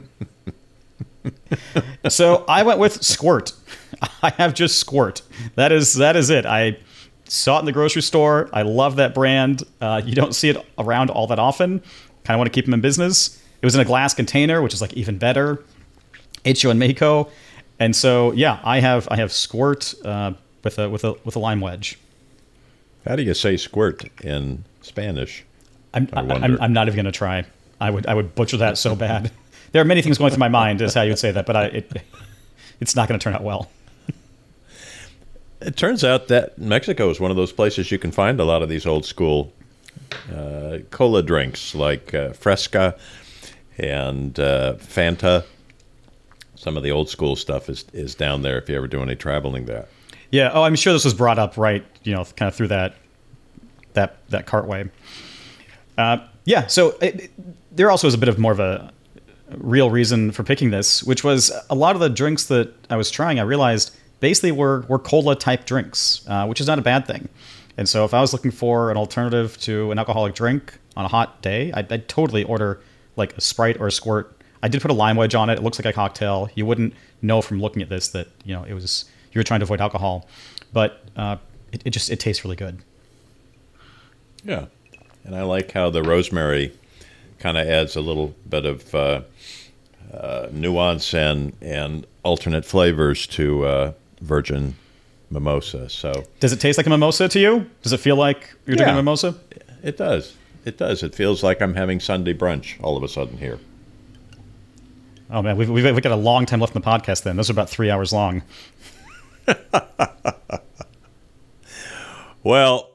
[2.09, 3.53] so I went with Squirt.
[4.23, 5.21] I have just Squirt.
[5.55, 6.45] That is that is it.
[6.45, 6.77] I
[7.25, 8.49] saw it in the grocery store.
[8.53, 9.63] I love that brand.
[9.79, 11.79] Uh, you don't see it around all that often.
[12.23, 13.41] Kind of want to keep them in business.
[13.61, 15.63] It was in a glass container, which is like even better.
[16.43, 17.29] Hyo and Mako,
[17.79, 20.33] and so yeah, I have I have Squirt uh,
[20.63, 21.99] with a with a with a lime wedge.
[23.05, 25.43] How do you say squirt in Spanish?
[25.93, 27.45] I'm I'm, I'm not even gonna try.
[27.81, 29.31] I would I would butcher that so bad.
[29.73, 31.55] There are many things going through my mind as how you would say that, but
[31.55, 32.03] I, it
[32.81, 33.71] it's not going to turn out well.
[35.61, 38.61] It turns out that Mexico is one of those places you can find a lot
[38.63, 39.53] of these old school
[40.35, 42.97] uh, cola drinks like uh, Fresca
[43.77, 45.45] and uh, Fanta.
[46.55, 49.15] Some of the old school stuff is is down there if you ever do any
[49.15, 49.87] traveling there.
[50.31, 50.51] Yeah.
[50.53, 51.85] Oh, I'm sure this was brought up right.
[52.03, 52.95] You know, kind of through that
[53.93, 54.89] that that cartway.
[55.97, 56.67] Uh, yeah.
[56.67, 57.31] So it,
[57.71, 58.91] there also is a bit of more of a
[59.57, 63.11] real reason for picking this, which was a lot of the drinks that I was
[63.11, 63.39] trying.
[63.39, 67.29] I realized basically were were cola type drinks, uh, which is not a bad thing.
[67.77, 71.07] And so if I was looking for an alternative to an alcoholic drink on a
[71.07, 72.81] hot day, I'd, I'd totally order
[73.15, 74.37] like a Sprite or a Squirt.
[74.61, 75.57] I did put a lime wedge on it.
[75.57, 76.49] It looks like a cocktail.
[76.53, 79.61] You wouldn't know from looking at this that you know it was you were trying
[79.61, 80.27] to avoid alcohol,
[80.73, 81.37] but uh,
[81.71, 82.79] it, it just it tastes really good.
[84.43, 84.65] Yeah,
[85.23, 86.73] and I like how the rosemary
[87.41, 89.21] kind of adds a little bit of uh,
[90.13, 94.75] uh, nuance and and alternate flavors to uh, virgin
[95.29, 95.89] mimosa.
[95.89, 97.69] So, does it taste like a mimosa to you?
[97.81, 99.35] Does it feel like you're yeah, drinking a mimosa?
[99.83, 100.35] It does.
[100.63, 101.01] It does.
[101.01, 103.59] It feels like I'm having Sunday brunch all of a sudden here.
[105.31, 107.23] Oh man, we've, we've, we've got a long time left in the podcast.
[107.23, 108.43] Then those are about three hours long.
[112.43, 112.91] well,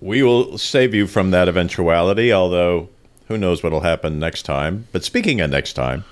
[0.00, 2.32] we will save you from that eventuality.
[2.32, 2.88] Although,
[3.28, 4.88] who knows what'll happen next time?
[4.90, 6.04] But speaking of next time,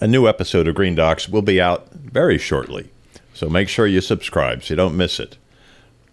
[0.00, 2.90] a new episode of Green Docs will be out very shortly.
[3.32, 5.38] So make sure you subscribe so you don't miss it.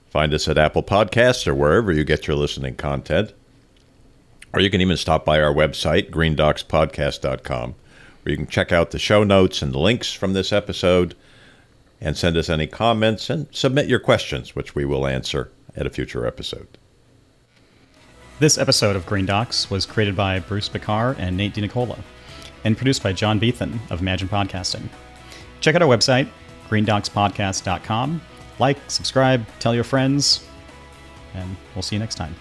[0.10, 3.34] Find us at Apple Podcasts or wherever you get your listening content.
[4.54, 7.76] Or you can even stop by our website, greendocspodcast.com,
[8.24, 11.16] where you can check out the show notes and the links from this episode
[12.02, 15.90] and send us any comments and submit your questions, which we will answer at a
[15.90, 16.78] future episode.
[18.42, 22.00] This episode of Green Docs was created by Bruce Bekkar and Nate DeNicola
[22.64, 24.82] and produced by John Beethan of Imagine Podcasting.
[25.60, 26.28] Check out our website,
[26.68, 28.20] greendocspodcast.com.
[28.58, 30.44] Like, subscribe, tell your friends,
[31.36, 32.34] and we'll see you next time.